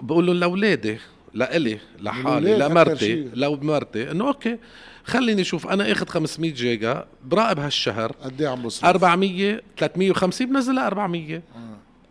[0.00, 0.98] بقول لهم لأولادي
[1.34, 4.58] لإلي لحالي لمرتي لو مرتي إنه أوكي.
[5.04, 8.12] خليني أشوف أنا آخذ 500 جيجا براقب هالشهر.
[8.12, 11.40] قد إيه عم بصرف 400 350 بنزلها 400 آه.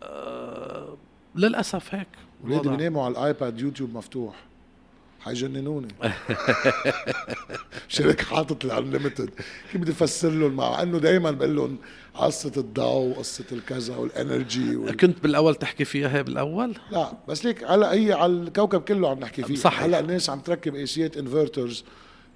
[0.02, 0.96] آه
[1.36, 2.08] للأسف هيك.
[2.44, 4.34] ولادي بيناموا على الآيباد يوتيوب مفتوح؟
[5.20, 5.88] حيجننوني.
[7.88, 9.30] شريك حاطط ال unlimited
[9.72, 11.76] كيف بدي أفسر لهم؟ مع إنه دائما بقول لهم
[12.14, 14.96] قصة الضوء وقصة الكذا وال energy وال...
[15.00, 19.18] كنت بالأول تحكي فيها هي بالأول؟ لا بس ليك هلا هي على الكوكب كله عم
[19.18, 21.84] نحكي فيه صح هلا الناس عم تركب AC ات inverters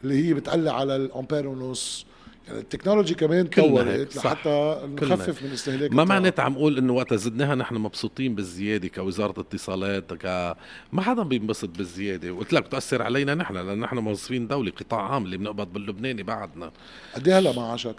[0.04, 2.06] اللي هي بتقلع على الامبير ونص.
[2.48, 7.16] يعني ال technology كمان تطورت لحتى نخفف من استهلاك ما معناتها عم أقول إنه وقتها
[7.16, 10.56] زدناها نحن مبسوطين بالزيادة كوزارة اتصالات ك
[10.92, 12.30] ما حدا بينبسط بالزيادة.
[12.30, 16.72] وقلت لك بتأثر علينا نحن لأن نحن موظفين دولة قطاع عام اللي بنقبض باللبناني بعدنا.
[17.14, 17.96] قد إيه هلا معاشك؟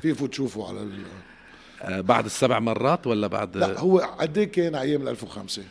[0.00, 0.98] في فوت تشوفه على ال...
[1.82, 5.62] آه بعد السبع مرات ولا بعد؟ لا هو قد إيه كان أيام 1005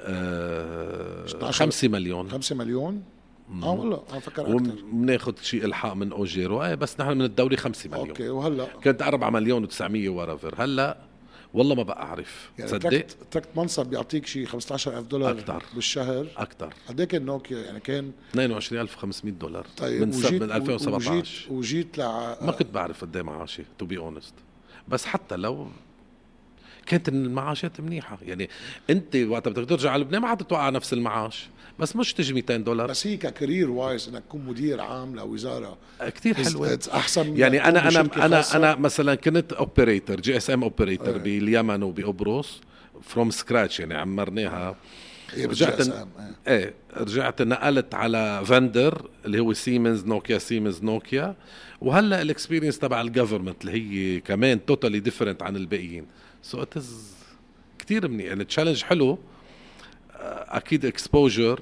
[0.00, 2.30] آه 5 مليون.
[2.30, 3.15] 5 مليون؟
[3.62, 6.62] آه والله آه فكر أكثر وبناخذ شيء ألحاق من أوجيرو.
[6.64, 8.08] إيه بس نحن من الدوري 5 مليون.
[8.08, 10.98] أوكي وهلا؟ كانت 4 مليون و900 ورافر هلا
[11.54, 12.50] والله ما بقى أعرف.
[12.58, 15.62] يعني تصدق؟ تركت تركت منصب بيعطيك شيء 15000 دولار أكتر.
[15.74, 16.26] بالشهر.
[16.36, 19.66] أكثر قد إيه كان نوكيا؟ يعني كان 22500 دولار.
[19.76, 23.86] طيب من, وجيت من 2017 وجيت وجيت لع ما كنت بعرف قد إيه معاشي to
[23.86, 24.34] be honest
[24.88, 25.68] بس حتى لو
[26.86, 28.18] كانت المعاشات منيحة.
[28.22, 28.48] يعني
[28.90, 31.48] أنت وقت بدك ترجع على لبنان ما حتتوقع نفس المعاش.
[31.78, 32.86] بس مش تجي 200 دولار.
[32.90, 35.78] بس هي ك career wise إنك تكون مدير عام لوزارة.
[36.00, 36.78] كثير حلوة.
[36.94, 38.56] أحسن يعني أنا أنا أنا.
[38.56, 41.22] أنا مثلا كنت operator GSM operator إيه.
[41.22, 42.60] باليمن وبقبرص
[43.02, 44.76] from scratch يعني عمرناها.
[45.34, 46.06] رجعت رجعت ن-
[46.48, 46.74] إيه.
[46.96, 51.36] رجعت نقلت على vendor اللي هو سيمنز نوكيا سيمنز نوكيا
[51.80, 56.06] وهلأ ال experience تبع ال government اللي هي كمان totally different عن الباقيين.
[56.46, 57.14] so it is
[57.78, 58.26] كثير منيح.
[58.26, 59.18] يعني challenge حلو.
[60.12, 61.60] آه، أكيد exposure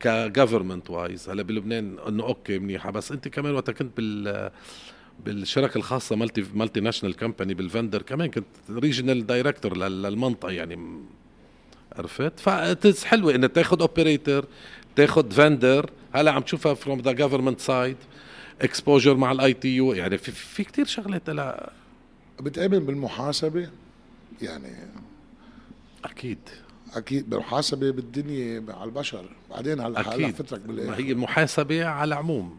[0.00, 2.90] ك government wise هلا بلبنان إنه أوكي منيحة.
[2.90, 4.50] بس أنت كمان وقت كنت بال
[5.24, 11.02] بالشركة الخاصة multi multinational company بال vendor كمان كنت regional director للمنطقة يعني.
[11.96, 14.44] عرفت؟ ف it's حلوة إنك تاخذ operator
[14.96, 17.96] تاخذ vendor هلا عم تشوفها from the government side
[18.62, 21.70] exposure مع ال ITU يعني في في كثير شغلات لها
[22.40, 23.68] بتقابل بالمحاسبة؟
[24.42, 24.72] يعني
[26.04, 26.38] أكيد.
[26.94, 29.24] أكيد بالمحاسبة بالدنيا على البشر.
[29.50, 30.34] بعدين هلا هلا أكيد.
[30.34, 32.56] فترك ما بالاخر هي المحاسبة على العموم.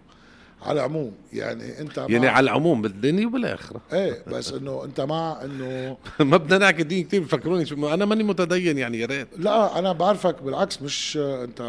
[0.61, 1.11] على العموم.
[1.33, 3.81] يعني أنت يعني مع على العموم بالدنيا وبالآخرة.
[3.93, 8.23] إيه بس إنه أنت مع إنه ما بدنا نحكي دين كثير بفكروني شو أنا ماني
[8.23, 9.27] متدين يعني يا ريت.
[9.37, 11.61] لا أنا بعرفك بالعكس مش أنت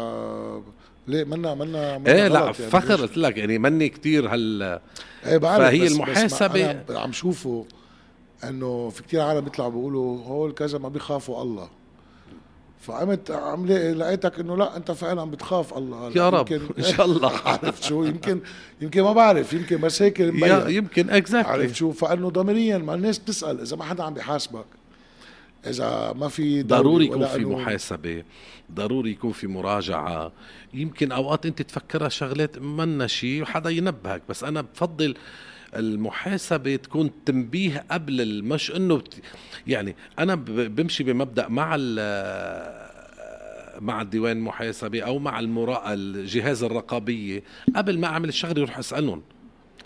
[1.07, 4.79] ليه منا منا, منا إيه لا يعني فخر؟ قلت لك يعني مني كثير هل
[5.25, 7.65] إيه بعرف فهي بس المحاسبة- بس عم شوفه.
[8.49, 11.69] إنه في كتير عالم بيطلعوا بيقولوا هول كذا ما بيخافوا الله.
[12.81, 16.11] فقمت عم لقيتك إنه لا أنت فعلا بتخاف الله.
[16.15, 17.31] يا رب إن شاء الله.
[17.45, 18.41] عرفت شو؟ يمكن
[18.81, 23.61] يمكن ما بعرف يمكن بس هيك يمكن اكزاكتلي عرفت شو؟ فإنه ضميريا ما الناس بتسأل
[23.61, 24.65] إذا ما حدا عم بيحاسبك
[25.67, 27.45] إذا ما في ضروري يكون في.
[27.45, 28.23] محاسبة
[28.73, 30.31] ضروري يكون في مراجعة.
[30.73, 35.15] يمكن أوقات أنت تفكرها شغلات منا شيء وحدا ينبهك بس أنا بفضل
[35.75, 39.13] المحاسبة تكون تنبيه قبل ال- مش إنه بت...
[39.67, 42.91] يعني أنا بمشي بمبدأ مع ال
[43.81, 45.93] مع الديوان المحاسبة أو مع المرا...
[45.93, 47.43] الجهاز الرقابية
[47.75, 49.21] قبل ما أعمل الشغلة روح اسالهم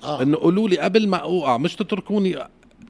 [0.03, 0.21] آه.
[0.21, 2.37] إنه قولوا لي قبل ما أوقع مش تتركوني.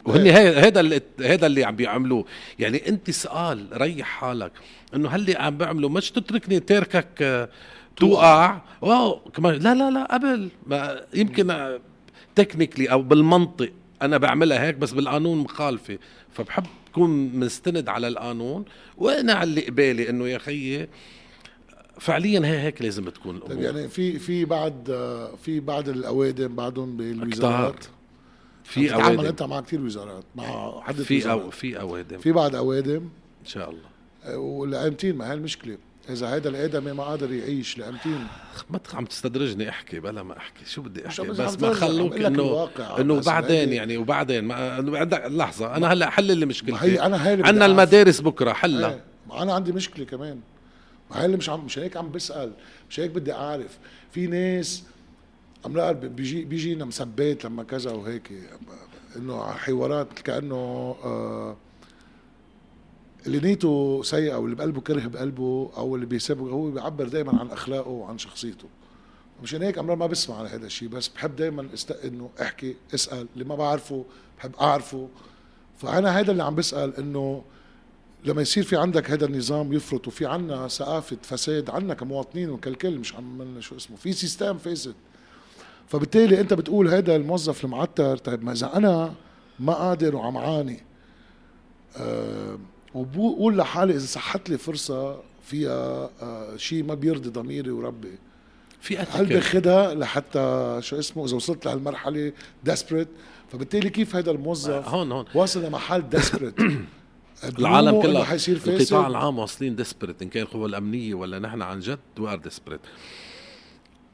[0.06, 2.26] وهن هذا اللي هذا اللي عم بيعملوه.
[2.60, 4.52] يعني أنت سؤال ريح حالك.
[4.96, 7.50] إنه هاللي عم بعمله مش تتركني تاركك آه،
[7.96, 11.78] توقع؟ واو كمان لا لا لا قبل ما يمكن
[12.36, 13.72] تكنيكلي أو بالمنطق.
[14.02, 15.98] أنا بعملها هيك بس بالقانون مخالفة.
[16.34, 18.66] فبحب كون مستند على القانون.
[18.98, 20.88] وأنا على اللي قبالي إنه يا خيي
[22.00, 23.64] فعليا هي هيك لازم تكون طيب الأمور.
[23.64, 24.84] يعني في في بعد
[25.44, 27.86] في بعد الأوادم بعدهم بالوزارات؟
[28.64, 29.20] في أوادم.
[29.20, 31.42] أنت مع كثير وزارات مع عدة في وزارات.
[31.42, 32.18] أو في أوادم.
[32.18, 33.10] في بعد أوادم؟
[33.42, 33.96] إن شاء الله.
[34.24, 35.78] آه، والقايمتين ما هي المشكلة
[36.10, 38.28] إذا هيدا الآدمي ما قادر يعيش لقيمتين
[38.70, 40.66] ما عم تستدرجني أحكي بلا ما أحكي.
[40.66, 45.94] شو بدي أحكي؟ بس ما خلوك انه إنه بعدين يعني وبعدين ما عندك لحظة أنا
[45.94, 47.66] هلأ حل لي ما مشكلتي هي أنا بدي عندنا.
[47.66, 50.40] المدارس بكرة حلها إيه ما أنا عندي مشكلة كمان.
[51.12, 52.52] ما هي اللي مش عم مش هيك عم بسأل
[52.90, 53.78] مش هيك بدي أعرف.
[54.12, 54.84] في ناس
[55.66, 58.32] عم لأ بيجي بيجينا مثبات لما كذا وهيك
[59.16, 61.58] إنه حوارات كأنه آه
[63.26, 67.90] اللي نيته سيئه واللي بقلبه كره بقلبه أو اللي بيسبه هو بيعبر دائما عن أخلاقه
[67.90, 68.68] وعن شخصيته.
[69.44, 71.92] مشان هيك امرار ما بسمع على هذا الشيء بس بحب دائما است...
[71.92, 74.06] إنه أحكي أسأل اللي ما بعرفه
[74.38, 75.08] بحب أعرفه.
[75.78, 77.44] فأنا هذا اللي عم بسأل إنه
[78.26, 83.16] لما يصير في عندك هذا النظام يفرط وفي عنا ثقافة فساد عنا كمواطنين وكالكل مش
[83.16, 84.94] عم شو اسمه في system فاسد.
[85.88, 89.14] فبالتالي أنت بتقول هذا الموظف المعتر طيب ما إذا أنا
[89.60, 90.84] ما قادر وعم عاني
[91.98, 92.58] أه
[92.96, 98.12] وبقول لحالي إذا صحت لي فرصة فيها أه شيء ما بيرضي ضميري وربي.
[98.82, 102.32] في هل باخدها؟ لحتى شو اسمه إذا وصلت لهالمرحلة
[102.64, 103.08] desperate
[103.52, 105.26] فبالتالي كيف هذا الموظف هون هون.
[105.36, 106.56] واصل لمحل desperate
[107.60, 108.82] العالم حيصير فاسد.
[108.82, 112.82] القطاع العام واصلين desperate إن كان القوى الأمنية ولا نحن عن جد we are desperate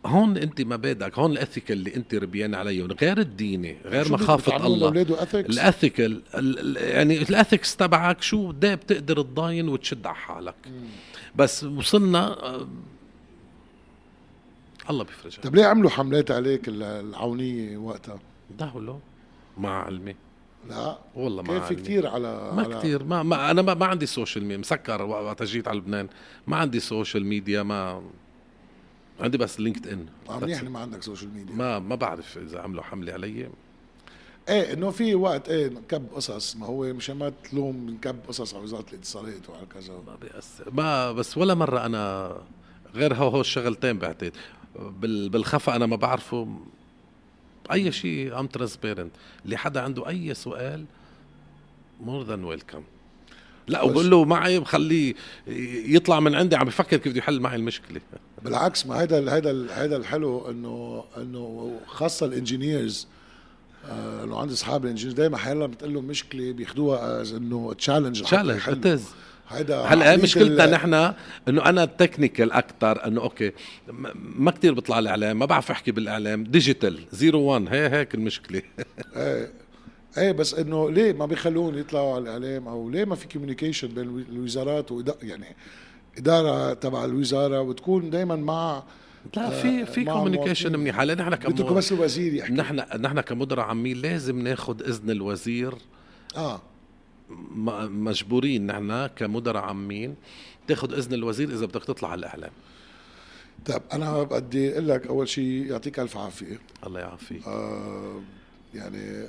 [0.05, 4.65] هون انت مبادئك هون ال ethical اللي انت ربيان عليه غير الديني غير شو مخافة
[4.67, 4.89] الله؟
[5.33, 6.21] ال ethical
[6.77, 10.55] يعني ال ethics تبعك شو؟ قد إيه بتقدر تضاين وتشد على حالك.
[11.35, 12.67] بس وصلنا آه،
[14.89, 15.41] الله بيفرجها.
[15.41, 18.19] طيب ليه عملوا حملات عليك ال- العونية وقتها؟
[18.59, 18.99] دهولو
[19.57, 20.15] مع علمي.
[20.69, 20.97] لا.
[21.15, 24.05] والله كان مع في كثير على ما على كتير ما, ما أنا ما, ما عندي
[24.05, 26.07] social media مسكر وقت جيت على لبنان.
[26.47, 28.03] ما عندي social media ما
[29.21, 30.05] عندي بس LinkedIn.
[30.41, 33.49] منيح إن ما عندك social media ما ما بعرف إذا عملوا حملة علي.
[34.49, 38.63] إيه إنه في وقت إيه نكب قصص ما هو مش ما تلوم نكب قصص على
[38.63, 39.93] وزارة الاتصالات وعلى كذا.
[39.93, 40.71] ما بيأثر.
[40.71, 42.35] ما بس ولا مرة أنا
[42.95, 44.33] غير هو هو الشغلتين بعتقد.
[45.29, 46.47] بالخفا أنا ما بعرفه.
[47.71, 49.11] أي شيء I'm transparent
[49.45, 50.85] اللي حدا عنده أي سؤال
[52.01, 52.83] more than welcome
[53.67, 55.13] لا وبقول له معي بخليه
[55.85, 58.01] يطلع من عندي عم بفكر كيف بده يحل معي المشكلة.
[58.43, 63.07] بالعكس ما هيدا هيدا هيدا الحلو إنه إنه خاصة ال engineers
[63.89, 68.21] آه لو عندي أصحاب ال engineers دائما حيلا بتقول لهم مشكلة بياخذوها از إنه challenge
[68.23, 68.59] challenge
[69.49, 70.93] هيدا هلأ مشكلتنا نحن
[71.47, 73.51] إنه أنا technical أكثر إنه okay
[74.13, 78.61] ما كثير بطلع الإعلام ما بعرف أحكي بالإعلام digital zero 1 هي هيك المشكلة.
[79.15, 79.60] إيه.
[80.17, 84.25] إيه بس إنه ليه ما بيخلون يطلعوا على الإعلام؟ أو ليه ما في communication بين
[84.29, 84.89] الوزارات
[85.23, 85.55] يعني
[86.17, 88.83] إدارة تبع الوزارة؟ وتكون دائما مع
[89.35, 92.53] لا في في communication منيحه لأن نحن كم بس الوزير يحكي.
[92.53, 95.75] نحن نحن كمدراء عامين لازم ناخذ إذن الوزير.
[96.37, 96.61] آه.
[97.89, 100.15] مجبورين نحن كمدراء عامين
[100.67, 102.51] تاخذ إذن الوزير إذا بدك تطلع على الإعلام.
[103.65, 106.59] طيب أنا بدي أقول لك أول شيء يعطيك ألف عافية.
[106.87, 107.47] الله يعافيك.
[107.47, 108.21] آه
[108.75, 109.27] يعني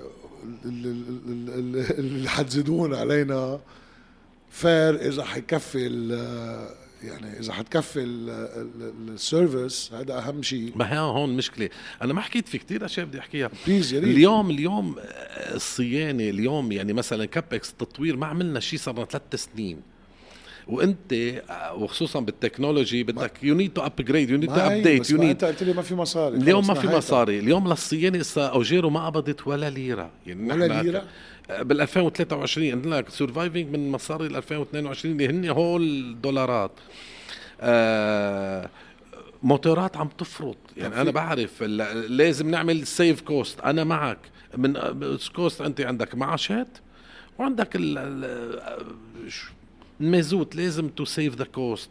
[0.65, 3.61] اللي حتزيدون علينا
[4.51, 5.81] فير إذا حيكفي
[7.03, 8.01] يعني إذا حتكفي
[9.09, 10.73] ال service هذا أهم شيء.
[10.77, 11.69] ما هي هون مشكلة؟
[12.03, 13.51] أنا ما حكيت في كثير أشياء بدي أحكيها.
[13.67, 14.17] please يا ريت.
[14.17, 14.97] اليوم اليوم
[15.55, 19.81] الصيانة اليوم يعني مثلا CAPEX التطوير ما عملنا شيء صار لنا ثلاث سنين.
[20.67, 21.43] وانت
[21.75, 25.45] وخصوصا بال technology بدك you need to upgrade you need to update you need أنت
[25.45, 26.37] قلت لي ما في مصاري.
[26.37, 27.39] اليوم ما في مصاري.
[27.39, 30.11] اليوم للصيانة هسه اوجيرو ما قبضت ولا ليرة.
[30.27, 31.05] يعني ولا ليرة؟
[31.61, 36.71] بال 2023 قلنا لك surviving من مصاري ال 2022 اللي هن هول دولارات
[37.61, 38.69] آه
[39.43, 40.57] موتورات عم تفرط.
[40.77, 44.19] يعني أنا بعرف لازم نعمل save cost أنا معك.
[44.57, 44.75] من
[45.37, 46.69] cost أنت عندك معاشات
[47.39, 47.99] وعندك ال
[50.03, 51.91] المازوت لازم to save the cost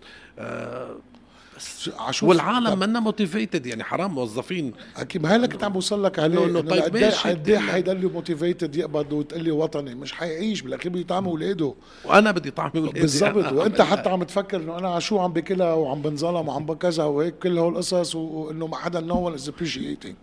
[2.22, 4.74] والعالم منا motivated يعني حرام موظفين.
[4.98, 6.46] أكيد ما هي كنت عم بوصل لك عليه.
[6.46, 7.30] إنه طيب ماشي.
[7.30, 11.74] قد إيه حيضل motivated يقبض وتقول لي وطني؟ مش حيعيش بالاخير بده يطعم أولاده.
[12.06, 13.02] وأنا بدي طعم أولاده.
[13.02, 13.52] بالضبط.
[13.58, 17.58] وأنت حتى عم تفكر إنه أنا شو عم بكلها وعم بنظلم وعم بكذا وهيك كل
[17.58, 20.16] هول القصص وإنه ما حدا no one is appreciating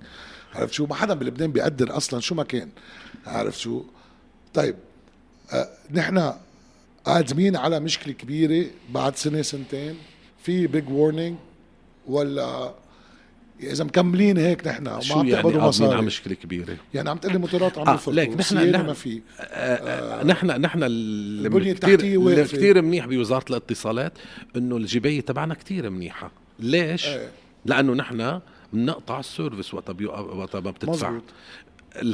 [0.55, 2.69] عرفت شو؟ ما حدا بلبنان بيقدر أصلا شو ما كان.
[3.27, 3.83] عرفت شو؟
[4.55, 4.77] طيب
[5.53, 6.33] آه نحن
[7.09, 9.95] قادمين على مشكلة كبيرة بعد سنة سنتين.
[10.43, 11.37] في big warning
[12.07, 12.75] ولا
[13.61, 17.39] إذا مكملين هيك نحن ما عم يعني مصاري على مشكلة كبيرة؟ يعني عم تقول لي
[17.39, 19.21] موتورات عم آه ليك نحن نحن ما في.
[19.41, 24.13] آه آه نحن نحن البنية التحتية اللي كثير منيح بوزارة الاتصالات
[24.57, 26.31] إنه الجباية تبعنا كثير منيحة.
[26.61, 27.29] ليش؟ إيه.
[27.67, 28.41] لأنه نحن
[28.73, 31.11] بنقطع السيرفيس وقت وقت ما بتدفع.
[31.11, 31.25] مزبوط.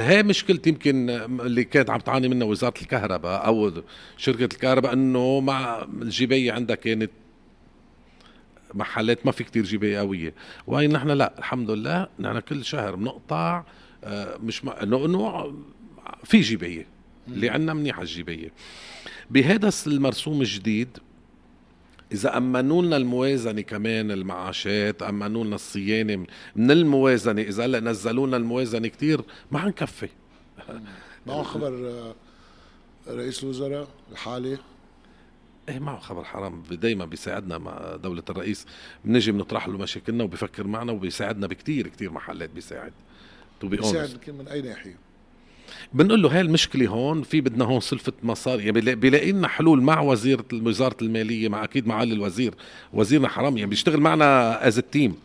[0.03, 3.71] هي مشكلتي يمكن اللي كانت عم تعاني منها وزارة الكهرباء أو
[4.17, 7.11] شركة الكهرباء إنه مع الجبايه عندها كانت
[8.73, 10.33] محلات ما في كتير جبايه قوية.
[10.67, 13.63] وهي نحن لا الحمد لله نحن كل شهر بنقطع
[14.03, 15.53] آه، مش ما إنه
[16.23, 16.87] في جبايه
[17.27, 18.51] اللي عندنا منيحة الجبايه
[19.29, 20.97] بهذا المرسوم الجديد
[22.15, 28.37] إذا امنوا لنا الموازنة كمان المعاشات امنوا لنا الصيانة من الموازنة إذا هلأ نزلوا لنا
[28.37, 30.09] الموازنة كثير ما حنكفي.
[31.27, 32.15] معه خبر آه،
[33.07, 34.57] رئيس الوزراء الحالي؟
[35.69, 36.63] إيه معه خبر حرام.
[36.71, 38.65] دائما بيساعدنا مع دولة الرئيس.
[39.05, 42.93] بنجي بنطرح له مشاكلنا وبيفكر معنا وبيساعدنا بكتير كتير محلات بيساعد.
[43.61, 45.04] to be بيساعد من أي ناحية؟
[45.93, 48.65] بنقول له هاي المشكلة هون في بدنا هون سلفه مصاري.
[48.65, 52.53] يعني بيلاقي لنا حلول مع وزيرة وزارة المالية مع أكيد معالي الوزير.
[52.93, 55.15] وزيرنا حرام يعني بيشتغل معنا as team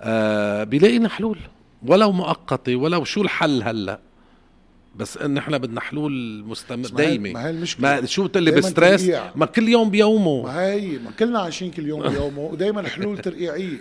[0.00, 1.38] آه بيلاقي لنا حلول.
[1.86, 4.00] ولو مؤقتة ولو شو الحل هلأ؟
[4.96, 7.32] بس ان إحنا بدنا حلول مستمر دايمة.
[7.32, 8.00] ما هي المشكلة.
[8.00, 10.42] ما شو اللي ب stress ما كل يوم بيومه.
[10.42, 13.78] ما هي ما كلنا عايشين كل يوم بيومه ودائما حلول ترقيعية.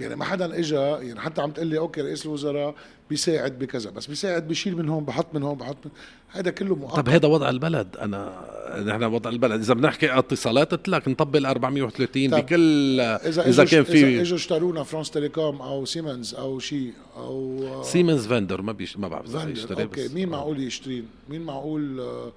[0.00, 2.74] يعني ما حدا اجى يعني حتى عم تقول لي okay رئيس الوزراء
[3.10, 5.90] بيساعد بكذا بس بيساعد بيشيل من هون بحط من هون بحط من
[6.34, 6.96] هذا كله مؤقت.
[6.96, 7.96] طب هذا وضع البلد.
[7.96, 8.44] أنا
[8.86, 9.60] نحن وضع البلد.
[9.60, 14.82] إذا بنحكي اتصالات قلت لك نطبق 430 بكل إذا إذا كان في إذا إجوا اشترونا
[14.82, 19.82] France Telecom أو سيمنز أو شيء أو سيمنز vendor ما بيش ما بعرف إذا يشتري
[19.82, 20.08] okay.
[20.08, 22.32] مين معقول يشتري مين معقول آه،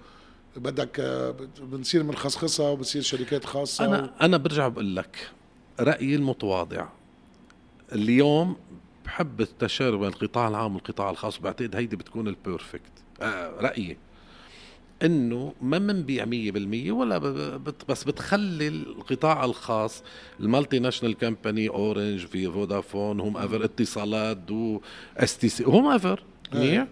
[0.56, 4.10] بدك آه، بنصير من خصخصه وبتصير شركات خاصة أنا و...
[4.22, 5.18] أنا برجع بقول لك
[5.80, 6.88] رأيي المتواضع.
[7.94, 8.56] اليوم
[9.06, 11.40] بحب التشارك بين القطاع العام والقطاع الخاص.
[11.40, 12.92] بعتقد هيدي بتكون ال perfect.
[13.22, 13.98] آه رأيي
[15.04, 17.18] إنه ما بنبيع 100% ولا
[17.90, 20.04] بس بتخلي القطاع الخاص
[20.40, 24.82] ال multinational company Orange في Vodafone whomever اتصالات du
[25.18, 26.24] STC whomever
[26.54, 26.88] منيح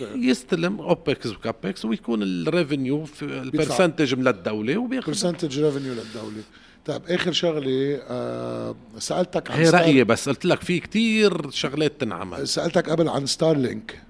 [0.00, 5.06] يستلم OPEX و CAPEX ويكون ال revenue ال percentage من الدولة وبياخذ.
[5.06, 6.42] percentage revenue للدولة.
[6.88, 12.48] طيب آخر شغلة آه سألتك عن هي رأيي بس قلت لك في كتير شغلات تنعمل.
[12.48, 14.02] سألتك قبل عن Starlink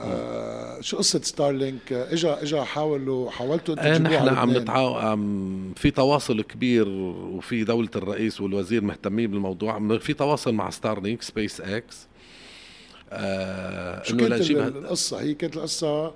[0.00, 5.16] آه شو قصة Starlink إجا إجا حاولوا حاولتوا أنتوا تجيبوه نحن عم نتعاو
[5.76, 9.98] في تواصل كبير وفي دولة الرئيس والوزير مهتمين بالموضوع.
[9.98, 12.06] في تواصل مع Starlink SpaceX
[13.10, 16.14] آه شو كانت القصة؟ هي كانت القصة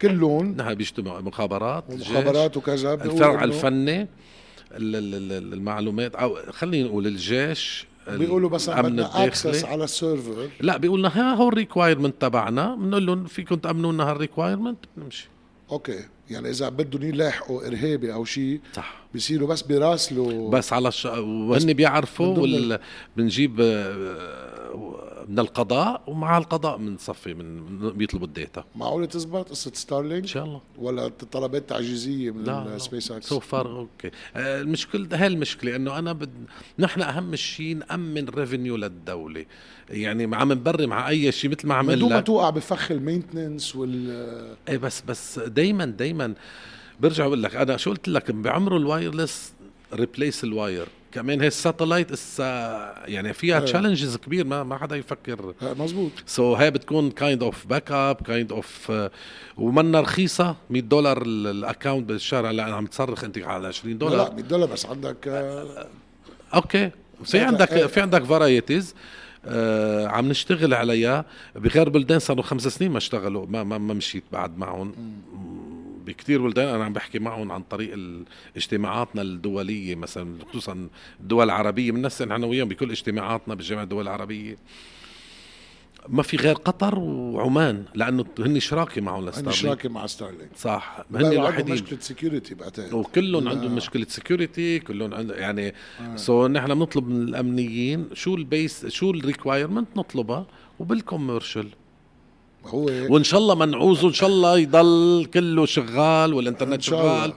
[0.02, 0.54] كلهم.
[0.56, 4.08] نحن بيجتمعوا مخابرات مخابرات وكذا الفرع الفني
[4.72, 11.34] المعلومات أو خلينا نقول الجيش بيقولوا بس بدنا access على ال server لا بيقولنا ها
[11.34, 15.28] هو ال requirement تبعنا بنقول لهم فيكم تامنوا لنا هال requirement بنمشي.
[15.70, 15.98] okay.
[16.30, 18.94] يعني إذا بدهم يلاحقوا إرهابي أو شيء صح.
[19.14, 21.04] بيصيروا بس بيراسلوا بس على الش...
[21.04, 22.78] وهن بيعرفوا وال...
[23.16, 28.64] بنجيب آه، من القضاء ومع القضاء بنصفي من بيطلبوا ال data.
[28.76, 30.60] معقوله تزبط؟ قصة Starlink إن شاء الله.
[30.78, 34.10] ولا طلبات تعجيزية من ال SpaceX so far okay.
[34.36, 36.30] المشكلة هي المشكلة إنه أنا بد...
[36.78, 39.46] نحن أهم شيء نأمن revenue للدولة.
[39.90, 43.76] يعني عم نبرم مع أي شيء مثل ما عم بدون ما توقع بفخ ال maintenance
[43.76, 46.34] وال إيه بس بس دائما دائما
[47.00, 49.52] برجع بقول لك أنا شو قلت لك؟ بعمره ال wireless
[49.94, 50.86] replace ال wire.
[51.12, 52.44] كمان هي ال satellite اسا
[53.06, 55.54] يعني فيها challenges كبير ما ما حدا يفكر.
[55.62, 58.92] مزبوط so هي بتكون kind of backup kind of
[59.56, 64.28] ومنا رخيصة 100 دولار ال account بالشهر هلا عم تصرخ أنت على 20 دولار.
[64.28, 65.86] لا 100 دولار بس عندك آه
[66.54, 66.90] okay.
[67.24, 67.86] في عندك.
[67.86, 68.94] في عندك varieties
[69.44, 71.24] آه عم نشتغل عليها.
[71.54, 74.94] بغير بلدان صاروا خمس سنين ما اشتغلوا ما ما, ما مشيت بعد معهم.
[76.06, 76.74] بكثير بلدان.
[76.74, 77.98] أنا عم بحكي معهم عن طريق
[78.56, 80.88] اجتماعاتنا الدولية مثلا خصوصا
[81.20, 81.92] الدول العربية.
[81.92, 84.56] بننسق نحن وياهم بكل اجتماعاتنا بالجامعة الدول العربية.
[86.08, 89.54] ما في غير قطر وعمان لأنه هن شراكة معهم ل Starlink.
[89.54, 90.50] هن شراكة مع Starlink.
[90.56, 91.04] صح.
[91.14, 91.74] هن الوحيدين.
[91.74, 96.16] مشكلة security بعتقد وكلهم عندهم مشكلة security كلهم عندهم يعني آه.
[96.16, 100.46] so نحن بنطلب من الأمنيين شو ال base شو ال requirement نطلبها
[100.78, 101.68] وبال commercial
[102.66, 107.32] هو وإن شاء الله منعوز وإن شاء الله يضل كله شغال والإنترنت شغال.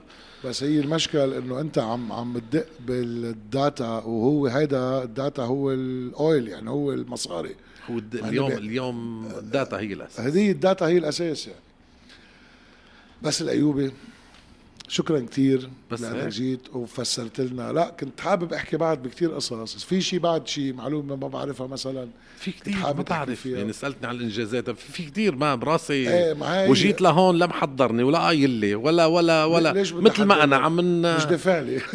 [0.45, 5.71] بس هي المشكل إنه أنت عم عم تدق بال data وهو هيدا ال data هو
[5.71, 7.55] ال oil يعني هو المصاري.
[7.91, 10.19] هو اليوم اليوم الداتا هي الأساس.
[10.19, 11.59] هذه ال data هي الأساس يعني.
[13.21, 13.91] بس الايوبي
[14.93, 17.71] شكرا كثير بس لأنك جيت وفسرت لنا.
[17.71, 19.83] لا كنت حابب أحكي بعد بكثير قصص.
[19.83, 24.15] في شيء بعد شيء معلومة ما بعرفها مثلا؟ في كثير ما بعرف يعني سألتني عن
[24.15, 24.69] الإنجازات.
[24.69, 26.09] في كثير ما براسي.
[26.09, 29.73] إيه وجيت لهون لا محضرني ولا قايل لي ولا ولا ولا.
[29.73, 31.81] مثل ما أنا عم مش دافع لي.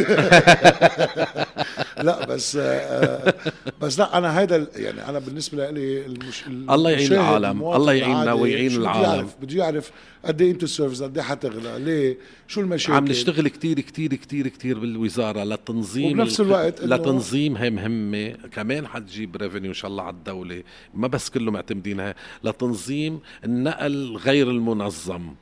[2.02, 3.34] لا بس آه
[3.80, 6.44] بس لا أنا هذا يعني أنا بالنسبة لي المش...
[6.46, 7.62] الله يعين العالم.
[7.62, 9.28] الله يعيننا ويعين العالم.
[9.42, 9.90] بده يعرف
[10.28, 12.18] قد إيه انتو ال service؟ قد إيه حتغلى؟ ليه؟
[12.48, 18.30] شو المشاكل؟ عم نشتغل كتير كتير كتير كتير بالوزارة لتنظيم وبنفس الوقت لتنظيم هي مهمه
[18.52, 20.62] كمان حتجيب revenue إن شاء الله على الدولة.
[20.94, 22.14] ما بس كله معتمدينها
[22.44, 25.34] لتنظيم النقل غير المنظم.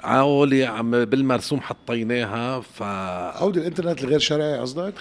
[0.00, 4.94] عولي عم بالمرسوم حطيناها ف عودة الإنترنت الغير شرعي قصدك؟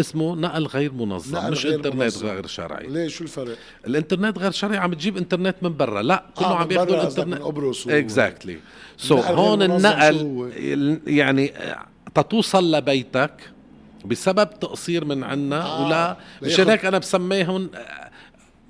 [0.00, 2.26] اسمه نقل غير منظم نقل مش غير إنترنت منظم.
[2.26, 2.86] غير شرعي.
[2.86, 6.02] ليه؟ شو الفرق؟ الإنترنت غير شرعي عم تجيب إنترنت من برا.
[6.02, 7.28] لا كله آه، عم بياخذوا الإنترنت.
[7.28, 8.58] من قبرص و- exactly
[8.96, 13.50] so النقل غير هون النقل يعني آه، تتوصل لبيتك
[14.04, 18.09] بسبب تقصير من عنا آه، ولا مشان هيك أنا بسميهم آه،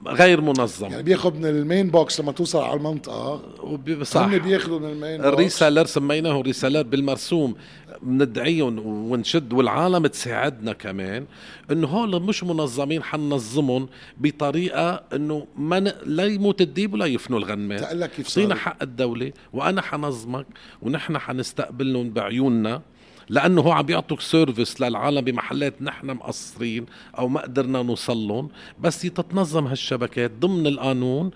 [0.06, 0.90] غير منظم.
[0.90, 3.42] يعني بياخذ من ال main box لما توصل على المنطقة.
[3.62, 4.20] وب- صح.
[4.20, 5.32] هن بياخذوا من ال main box.
[5.32, 7.54] ال reseller سميناه reseller بالمرسوم.
[8.02, 11.26] بندعيهم ونشد والعالم تساعدنا كمان
[11.70, 13.88] إنه هول مش منظمين حننظمهم
[14.18, 15.92] بطريقة إنه ما ن...
[16.06, 17.80] لا يموت الديب ولا يفنوا الغنمات.
[17.80, 20.46] تقول لك كيف صار حق الدولة وأنا حنظمك
[20.82, 22.82] ونحن حنستقبلهم بعيوننا.
[23.30, 26.86] لأنه هو عم بيعطوك service للعالم بمحلات نحن مقصرين
[27.18, 28.48] أو ما قدرنا نوصل لهم.
[28.80, 31.30] بس تتنظم هالشبكات ضمن القانون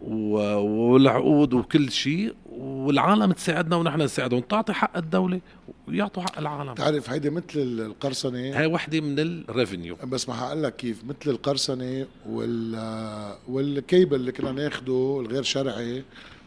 [0.00, 4.40] والعقود وكل شيء والعالم تساعدنا ونحن نساعدهم.
[4.40, 5.40] تعطي حق الدولة
[5.88, 6.74] ويعطوا حق العالم.
[6.74, 8.58] تعرف هيدي مثل القرصنة.
[8.58, 11.04] هاي وحدة من ال revenue بس ما حقول لك كيف.
[11.04, 16.04] مثل القرصنة وال والكيبل اللي كنا ناخده الغير شرعي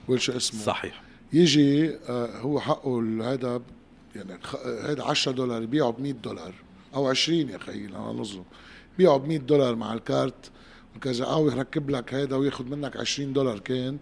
[0.07, 1.01] والشو اسمه؟ صحيح.
[1.33, 3.61] يجي آه، هو حقه هذا
[4.16, 4.39] يعني
[4.84, 6.53] هذا 10 دولار يبيعه ب 100 دولار.
[6.95, 8.43] أو 20 يا خيي أنا نظلم.
[8.97, 10.51] بيعه ب 100 دولار مع ال card.
[10.95, 13.97] وكذا أو يركب لك هذا وياخذ منك 20 دولار كان.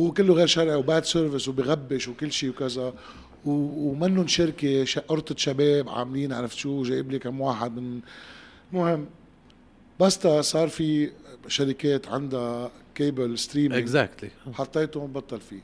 [0.00, 2.94] هو كله غير شرعي و bad service وبغبش وكل شيء وكذا.
[3.46, 8.00] ومنن شركة ش- قرطة شباب عاملين عرفت شو؟ جايب لي كم واحد من
[8.72, 9.06] المهم
[10.00, 11.10] بس صار في
[11.48, 15.60] شركات عندها cable streaming exactly حطيته بطل فيه.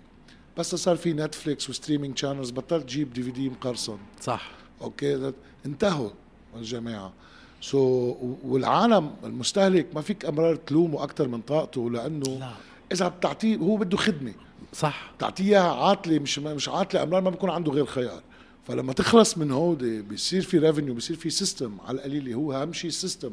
[0.58, 3.98] بس صار في Netflix و streaming channels بطلت تجيب DVD مقرصن.
[4.20, 4.50] صح.
[4.82, 5.32] okay
[5.66, 6.10] انتهوا
[6.56, 7.12] الجماعة.
[7.60, 12.50] so, والعالم المستهلك ما فيك أمرار تلومه أكثر من طاقته لأنه لا.
[12.92, 14.32] إذا بتعطيه هو بده خدمة.
[14.72, 15.12] صح.
[15.18, 18.22] تعطيه إياها عاطلة مش مش عاطلة أمرار ما بيكون عنده غير خيار.
[18.66, 22.88] فلما تخلص من هودي بيصير في revenue بيصير في system على القليل هو أهم شيء
[22.88, 23.32] ال system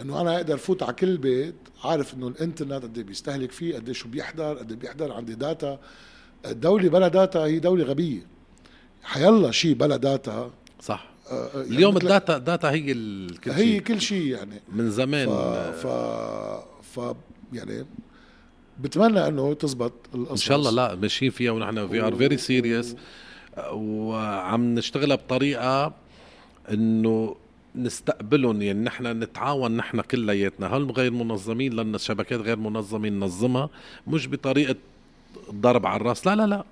[0.00, 3.86] إنه أنا أقدر فوت على كل بيت عارف إنه الإنترنت قد إيه بيستهلك فيه قد
[3.86, 5.78] إيه شو بيحضر قد إيه بيحضر عندي data
[6.46, 8.26] الدولة بلا data هي دولة غبية.
[9.02, 11.06] حيلا شيء بلا data صح.
[11.30, 14.60] آه، آه، يعني اليوم ال data data هي الكل هي شيء كل شيء يعني.
[14.72, 15.28] من زمان.
[15.28, 15.86] ف ف
[16.82, 17.14] ف
[17.52, 17.86] يعني
[18.80, 22.96] بتمنى إنه تزبط القصص إن شاء الله لا ماشيين فيها ونحن we are very serious
[23.72, 25.94] وعم نشتغلها بطريقة
[26.70, 27.36] إنه
[27.76, 28.62] نستقبلهم.
[28.62, 30.76] يعني نحن نتعاون نحن كلياتنا.
[30.76, 33.70] هل غير منظمين؟ لأن الشبكات غير منظمين ننظمها.
[34.06, 34.76] مش بطريقة
[35.50, 36.26] ضرب على الراس.
[36.26, 36.64] لا لا لا.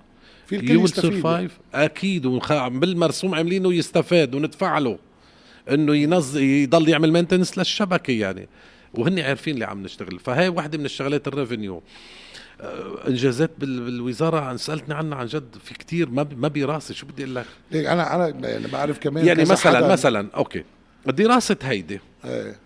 [0.47, 2.27] في الكل ي survive أكيد.
[2.27, 4.99] وخ- بالمرسوم عاملينه يستفاد وندفع له
[5.71, 8.49] إنه ينظ يضل يعمل maintenance للشبكة يعني.
[8.95, 10.19] وهن عارفين اللي عم نشتغل.
[10.19, 11.83] فهي واحدة من الشغلات ال revenue
[12.61, 14.41] آه، إنجازات بال- بالوزارة.
[14.41, 15.57] عن سألتني عنها عن جد.
[15.65, 16.95] في كتير ما ما براسي.
[16.95, 20.65] شو بدي أقول لك؟ ليك أنا أنا يعني بعرف كمان يعني مثلا حدا- مثلا أوكي.
[21.07, 22.01] دراسة هيدي.
[22.25, 22.57] إيه.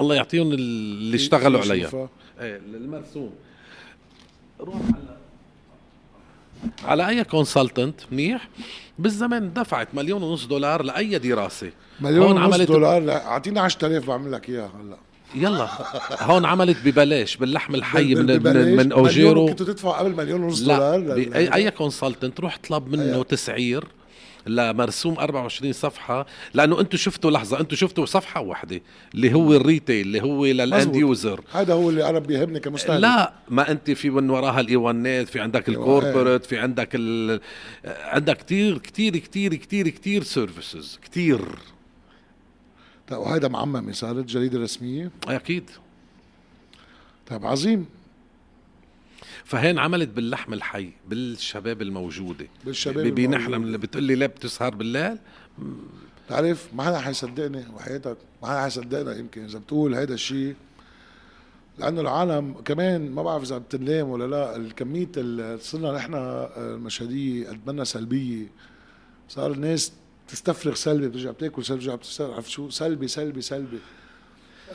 [0.00, 2.08] الله يعطيهم اللي اشتغلوا عليها.
[2.40, 3.30] إيه المرسوم.
[4.60, 5.13] روح على
[6.86, 8.48] على أي consultant منيح؟
[8.98, 11.70] بالزمان دفعت مليون ونص دولار لأي دراسة.
[12.00, 14.96] مليون ونص عملت- دولار؟ لا أعطيني 10000 بعمل لك إياها هلأ.
[15.34, 15.68] يلا
[16.20, 18.26] هون عملت ببلاش باللحم الحي من.
[18.42, 19.46] من, من أوجيرو.
[19.46, 23.22] كنتوا تدفعوا قبل مليون ونص لا دولار؟ لل- أي consultant روح طلب منه أيوة.
[23.24, 23.84] تسعير.
[24.46, 28.80] لمرسوم 24 صفحة لأنه أنتم شفتوا لحظة أنتم شفتوا صفحة واحدة
[29.14, 30.96] اللي هو ال retail اللي هو لل end.
[30.96, 33.02] user هذا هو اللي أنا بيهمني كمستهلك.
[33.02, 37.40] لا ما أنت في من وراها الايوانات في عندك أيوة، ال corporate في عندك ال...
[37.84, 41.40] عندك كتير كتير كتير كتير كتير سيرفيسز كتير.
[43.08, 45.70] طيب وهيدا معممه صارت جريدة رسمية؟ أكيد.
[47.26, 47.86] طيب عظيم.
[49.44, 52.46] فهين عملت باللحم الحي بالشباب الموجودة.
[52.64, 53.56] بالشباب الموجودة.
[53.56, 55.18] اللي بتقول لي لا بتسهر بالليل؟
[56.28, 60.54] تعرف ما حدا حيصدقني وحياتك ما حدا حيصدقنا يمكن إذا بتقول هيدا الشيء
[61.78, 66.14] لأنه العالم كمان ما بعرف إذا بتنلام ولا لا الكمية اللي صرنا نحن
[66.56, 68.46] المشهدية قد منا سلبية.
[69.28, 69.92] صار الناس
[70.28, 73.78] تستفرغ سلبي بترجع بتاكل سلبي بترجع بتستفرغ عرفت شو؟ سلبي سلبي سلبي.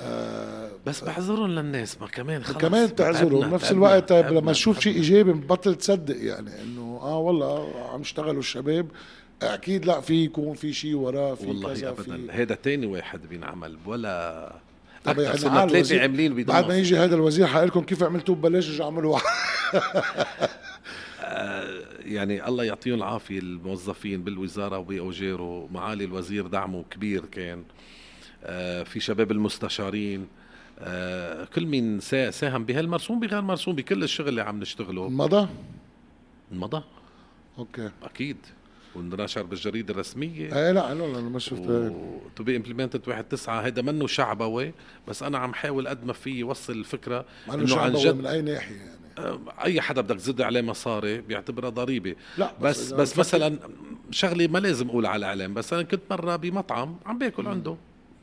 [0.02, 2.58] آه بس بعذرهم للناس ما كمان خلص.
[2.58, 4.96] كمان بتعذرهم تعبنا- بنفس الوقت طيب تعبنا- لما تشوف شيء.
[4.96, 8.88] إيجابي بتبطل تصدق يعني إنه آه والله عم يشتغلوا الشباب.
[9.42, 12.20] أكيد لا في يكون في شيء وراه في والله كذا ابدا.
[12.32, 14.54] هذا تاني واحد بينعمل ولا
[15.04, 16.78] طب يعني صرنا عاملين بدون بعد ما.
[16.78, 19.26] يجي هذا الوزير حيقول لكم كيف عملتوه؟ ببلاش رجع اعملوا واحد.
[22.06, 27.58] يعني الله يعطيهم العافية الموظفين بالوزارة وبأوجيرو معالي الوزير دعمه كبير كان.
[27.60, 27.64] آه،
[28.84, 30.28] في شباب المستشارين
[30.82, 35.10] آه، كل مين سا- ساهم بهالمرسوم بغير مرسوم بكل الشغل اللي عم نشتغله.
[35.10, 35.48] مضى
[36.52, 36.84] مضى
[37.58, 37.90] أوكي.
[38.04, 38.38] أكيد.
[38.96, 40.46] ونشر بالجريدة الرسمية.
[40.56, 41.64] إيه لا لا لا ما شفت.
[42.36, 44.72] to be implemented واحد تسعة هيدا منه شعبوي
[45.08, 48.76] بس أنا عم حاول قد ما في يوصل الفكرة إنه عن جد من أي ناحية
[48.76, 49.00] يعني.
[49.18, 52.16] آه، أي حدا بدك تزد عليه مصاري بيعتبرها ضريبة.
[52.38, 53.60] لا بس بس, بس مثلا
[54.12, 57.78] شغله ما لازم أقول على الإعلام بس أنا كنت مرة بمطعم عم باكل عنده.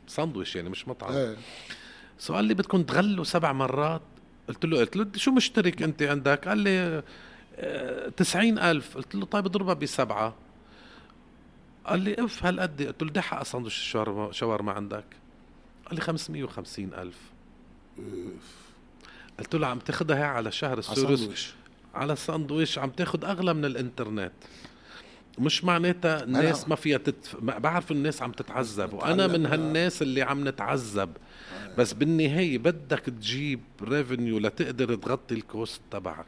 [0.07, 1.13] ساندويش يعني مش مطعم.
[1.13, 1.37] إيه.
[2.19, 4.03] سؤال لي بدكم تغلوا سبع مرات؟
[4.49, 7.03] قلت له قلت له شو مشترك أنت عندك؟ قال لي
[7.57, 8.97] آه، تسعين ألف.
[8.97, 10.35] قلت له طيب اضربها بسبعة.
[11.87, 12.83] قال لي أوف هالقد.
[12.83, 15.05] قلت له دحق سندويش الشاورما شاورما عندك.
[15.87, 17.19] قال لي 550 ألف.
[19.39, 21.55] قلت له عم تاخذها على شهر السيرفيس
[21.95, 24.33] على ساندويش عم تاخذ أغلى من الإنترنت.
[25.39, 27.37] مش معناتها الناس ما فيها تتف...
[27.37, 31.11] بعرف الناس عم تتعذب وأنا من هالناس اللي عم نتعذب.
[31.79, 36.27] بس بالنهاية بدك تجيب revenue لتقدر تغطي ال cost تبعك.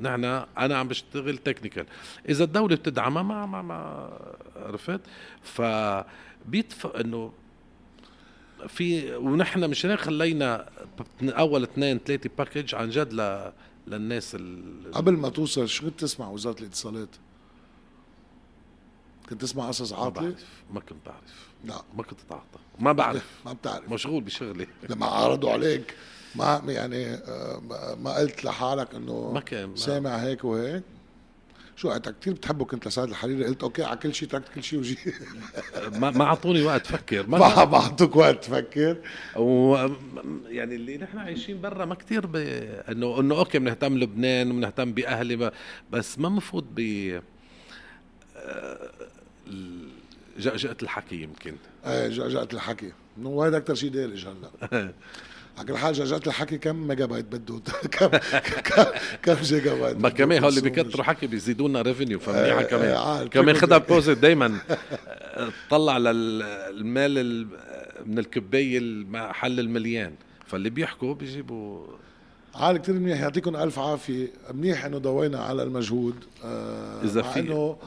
[0.00, 0.24] نحن
[0.58, 1.86] أنا عم بشتغل technical
[2.28, 4.10] إذا الدولة بتدعمها ما ما ما
[4.56, 5.00] عرفت؟
[5.42, 7.32] فبيتف إنه
[8.68, 10.68] في ونحن مش هيك خلينا
[11.22, 13.52] أول اثنين ثلاثة package عن جد ل
[13.86, 14.90] للناس ال...
[14.92, 17.08] قبل ما توصل شو كنت تسمع وزارة الاتصالات؟
[19.30, 20.34] كنت تسمع قصص عاطله؟
[20.72, 21.46] ما كنت بعرف.
[21.64, 21.82] لا.
[21.96, 23.30] ما كنت اتعاطى ما بعرف.
[23.46, 23.92] ما بتعرف.
[23.92, 24.66] مشغول بشغلي.
[24.90, 25.94] لما عرضوا عليك
[26.34, 30.82] ما يعني آه، ما قلت لحالك إنه ما كان سامع هيك وهيك؟
[31.76, 33.44] شو انت كثير بتحبه كنت لسعد الحريري.
[33.44, 34.98] قلت أوكي على كل شيء تركت كل شيء وجي.
[36.00, 38.96] ما ما أعطوني وقت أفكر ما ما اعطوك وقت تفكر
[39.36, 39.76] و
[40.46, 42.36] يعني اللي نحن عايشين برا ما كثير ب...
[42.36, 45.52] إنه إنه أوكي بنهتم لبنان وبنهتم بأهلي
[45.90, 46.80] بس ما مفوت ب
[48.36, 48.90] آه،
[50.38, 51.56] جأجأة الحكي يمكن.
[51.86, 52.92] إيه جأجأة الحكي.
[53.22, 54.92] وهذا أكثر شيء دارج هلا.
[55.58, 57.60] على كل حال جات الحكي كم ميجا بايت بده
[57.98, 58.10] كم
[59.22, 63.28] كم جيجا بايت ما كمان هول اللي بيكتروا حكي بيزيدوا لنا revenue فمنيحه كمان.
[63.28, 64.58] كمان خدها positive دائما
[65.70, 67.46] طلع للمال
[68.06, 70.12] من الكباية محل المليان.
[70.46, 71.86] فاللي بيحكوا بيجيبوا.
[72.54, 73.20] عال كثير منيح.
[73.20, 74.28] يعطيكم ألف عافية.
[74.54, 76.14] منيح إنه ضوينا على المجهود.
[76.44, 77.40] آه إذا في.
[77.40, 77.78] إنه آه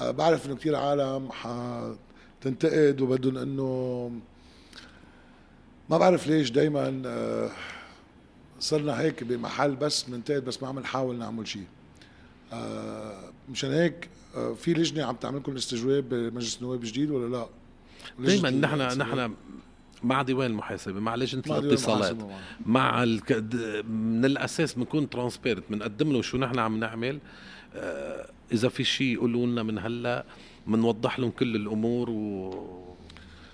[0.00, 4.10] بعرف إنه كثير عالم حتنتقد وبدهم إنه
[5.90, 7.50] ما بعرف ليش دايما آه،
[8.60, 11.64] صرنا هيك بمحل بس بننتقد بس ما عم نحاول نعمل شيء
[12.52, 17.46] آه، مشان هيك آه، في لجنة عم تعمل لكم استجواب بمجلس النواب جديد ولا لا؟
[18.18, 19.34] دائما نحن نحن
[20.02, 22.16] مع ديوان المحاسبة؟ مع لجنه الاتصالات
[22.66, 23.32] مع الك...
[23.88, 27.18] من الأساس بنكون ترانسبيرنت بنقدم له شو نحن عم نعمل.
[28.52, 30.24] إذا في شيء يقولوا لنا من هلأ
[30.66, 32.78] بنوضح لهم كل الأمور و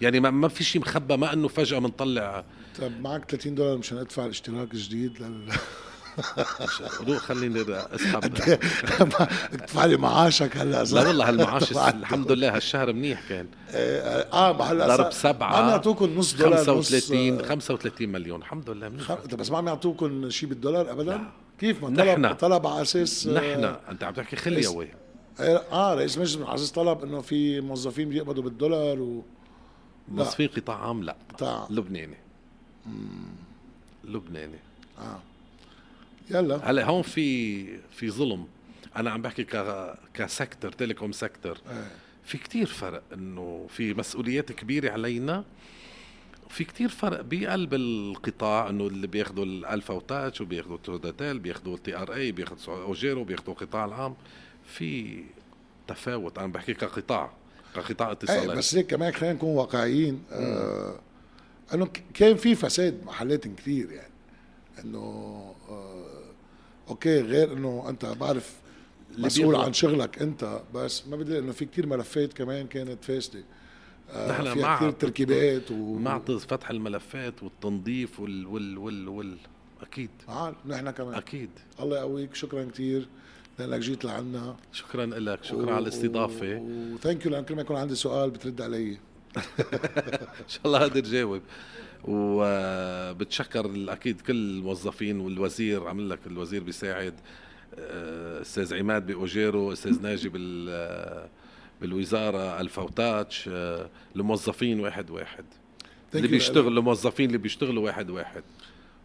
[0.01, 2.45] يعني ما, ما في شيء مخبى ما إنه فجأة بنطلع
[2.81, 5.53] طيب معك 30 دولار مشان أدفع الاشتراك الجديد لل
[7.09, 8.25] روح خليني اسحب
[9.53, 13.47] ادفع لي معاشك هلأ لا والله هالمعاش الحمد لله هالشهر منيح كان.
[13.71, 18.41] آه ما هلأ ضرب سبعة عم يعطوكم نص دولار 35 نص 35 مليون.
[18.41, 19.13] الحمد لله منيح.
[19.13, 21.44] بس ما عم يعطوكم شيء بالدولار ابدا؟ لا.
[21.61, 22.35] كيف ما طلب نحن.
[22.35, 23.65] طلب على أساس نحن.
[23.91, 24.89] أنت عم تحكي خليوي
[25.41, 29.23] آه رئيس مجلس على أساس طلب إنه في موظفين بيقبضوا بالدولار و
[30.09, 31.17] موظفين قطاع عام لا.
[31.35, 32.17] قطاع لبناني.
[34.05, 34.59] لبناني.
[34.99, 35.19] آه.
[36.31, 36.71] يلا.
[36.71, 38.47] هلا هون في في ظلم.
[38.97, 41.59] أنا عم بحكي ك ك sector telecom sector.
[41.71, 41.87] آه.
[42.25, 45.45] في كتير فرق إنه في مسؤوليات كبيرة علينا
[46.49, 51.97] في كتير فرق بقلب القطاع إنه اللي بياخذوا الألفا و Touch وبياخذوا توداتيل بياخذوا ال
[51.97, 54.15] TRA بياخذوا أوجيرو بياخذوا القطاع العام.
[54.67, 55.23] في
[55.89, 57.33] تفاوت أنا بحكي كقطاع
[57.75, 58.49] كقطاع اتصالات.
[58.49, 60.23] إيه، بس هيك كمان خلينا نكون واقعيين.
[60.33, 61.01] آه
[61.75, 64.13] إنه كان في فساد محلات كثير يعني.
[64.85, 64.99] إنه
[65.69, 66.25] آه
[66.89, 68.55] أوكي غير إنه أنت بعرف
[69.19, 73.45] مسؤول عن شغلك أنت بس ما بدي إنه في كثير ملفات كمان كانت فاسدة.
[74.13, 75.99] آه نحن مع كثير تركيبات و...
[75.99, 79.37] مع فتح الملفات والتنظيف وال وال وال, وال...
[79.83, 80.11] أكيد.
[80.29, 81.15] آه نحن كمان.
[81.15, 81.51] أكيد.
[81.81, 82.35] الله يقويك.
[82.35, 83.09] شكرا كثير
[83.59, 84.57] لأنك جيت لعنا.
[84.73, 85.45] شكرا لك.
[85.45, 85.75] شكرا و...
[85.75, 86.59] على الاستضافة.
[86.95, 88.91] و thank you لأن كل ما يكون عندي سؤال بترد علي.
[90.45, 91.43] إن شاء الله قادر جاوب
[92.05, 95.89] وبتشكر أكيد كل الموظفين والوزير.
[95.89, 97.15] عمل لك الوزير بيساعد.
[97.79, 101.29] آه، أستاذ عماد بأوجيرو أستاذ ناجي بال
[101.81, 105.45] بالوزارة ألفا و Touch آه، الموظفين واحد واحد.
[106.15, 108.43] اللي بيشتغلوا الموظفين اللي بيشتغلوا واحد واحد.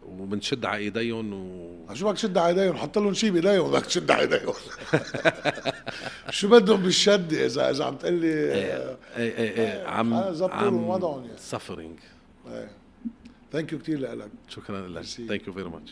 [0.06, 4.10] وبنشد على إيديهم و شو بدك تشد على إيديهم؟ حط لهم شيء بايديهم بدك تشد
[4.10, 4.54] على إيديهم.
[6.30, 11.24] شو بدهم بالشد اذا إذا عم تقول لي إيه إيه إيه, إيه عم عم وضعهم
[11.24, 11.38] يعني.
[11.38, 11.98] suffering
[13.52, 15.02] thank you كثير لك شكرا لك.
[15.02, 15.90] thank you very much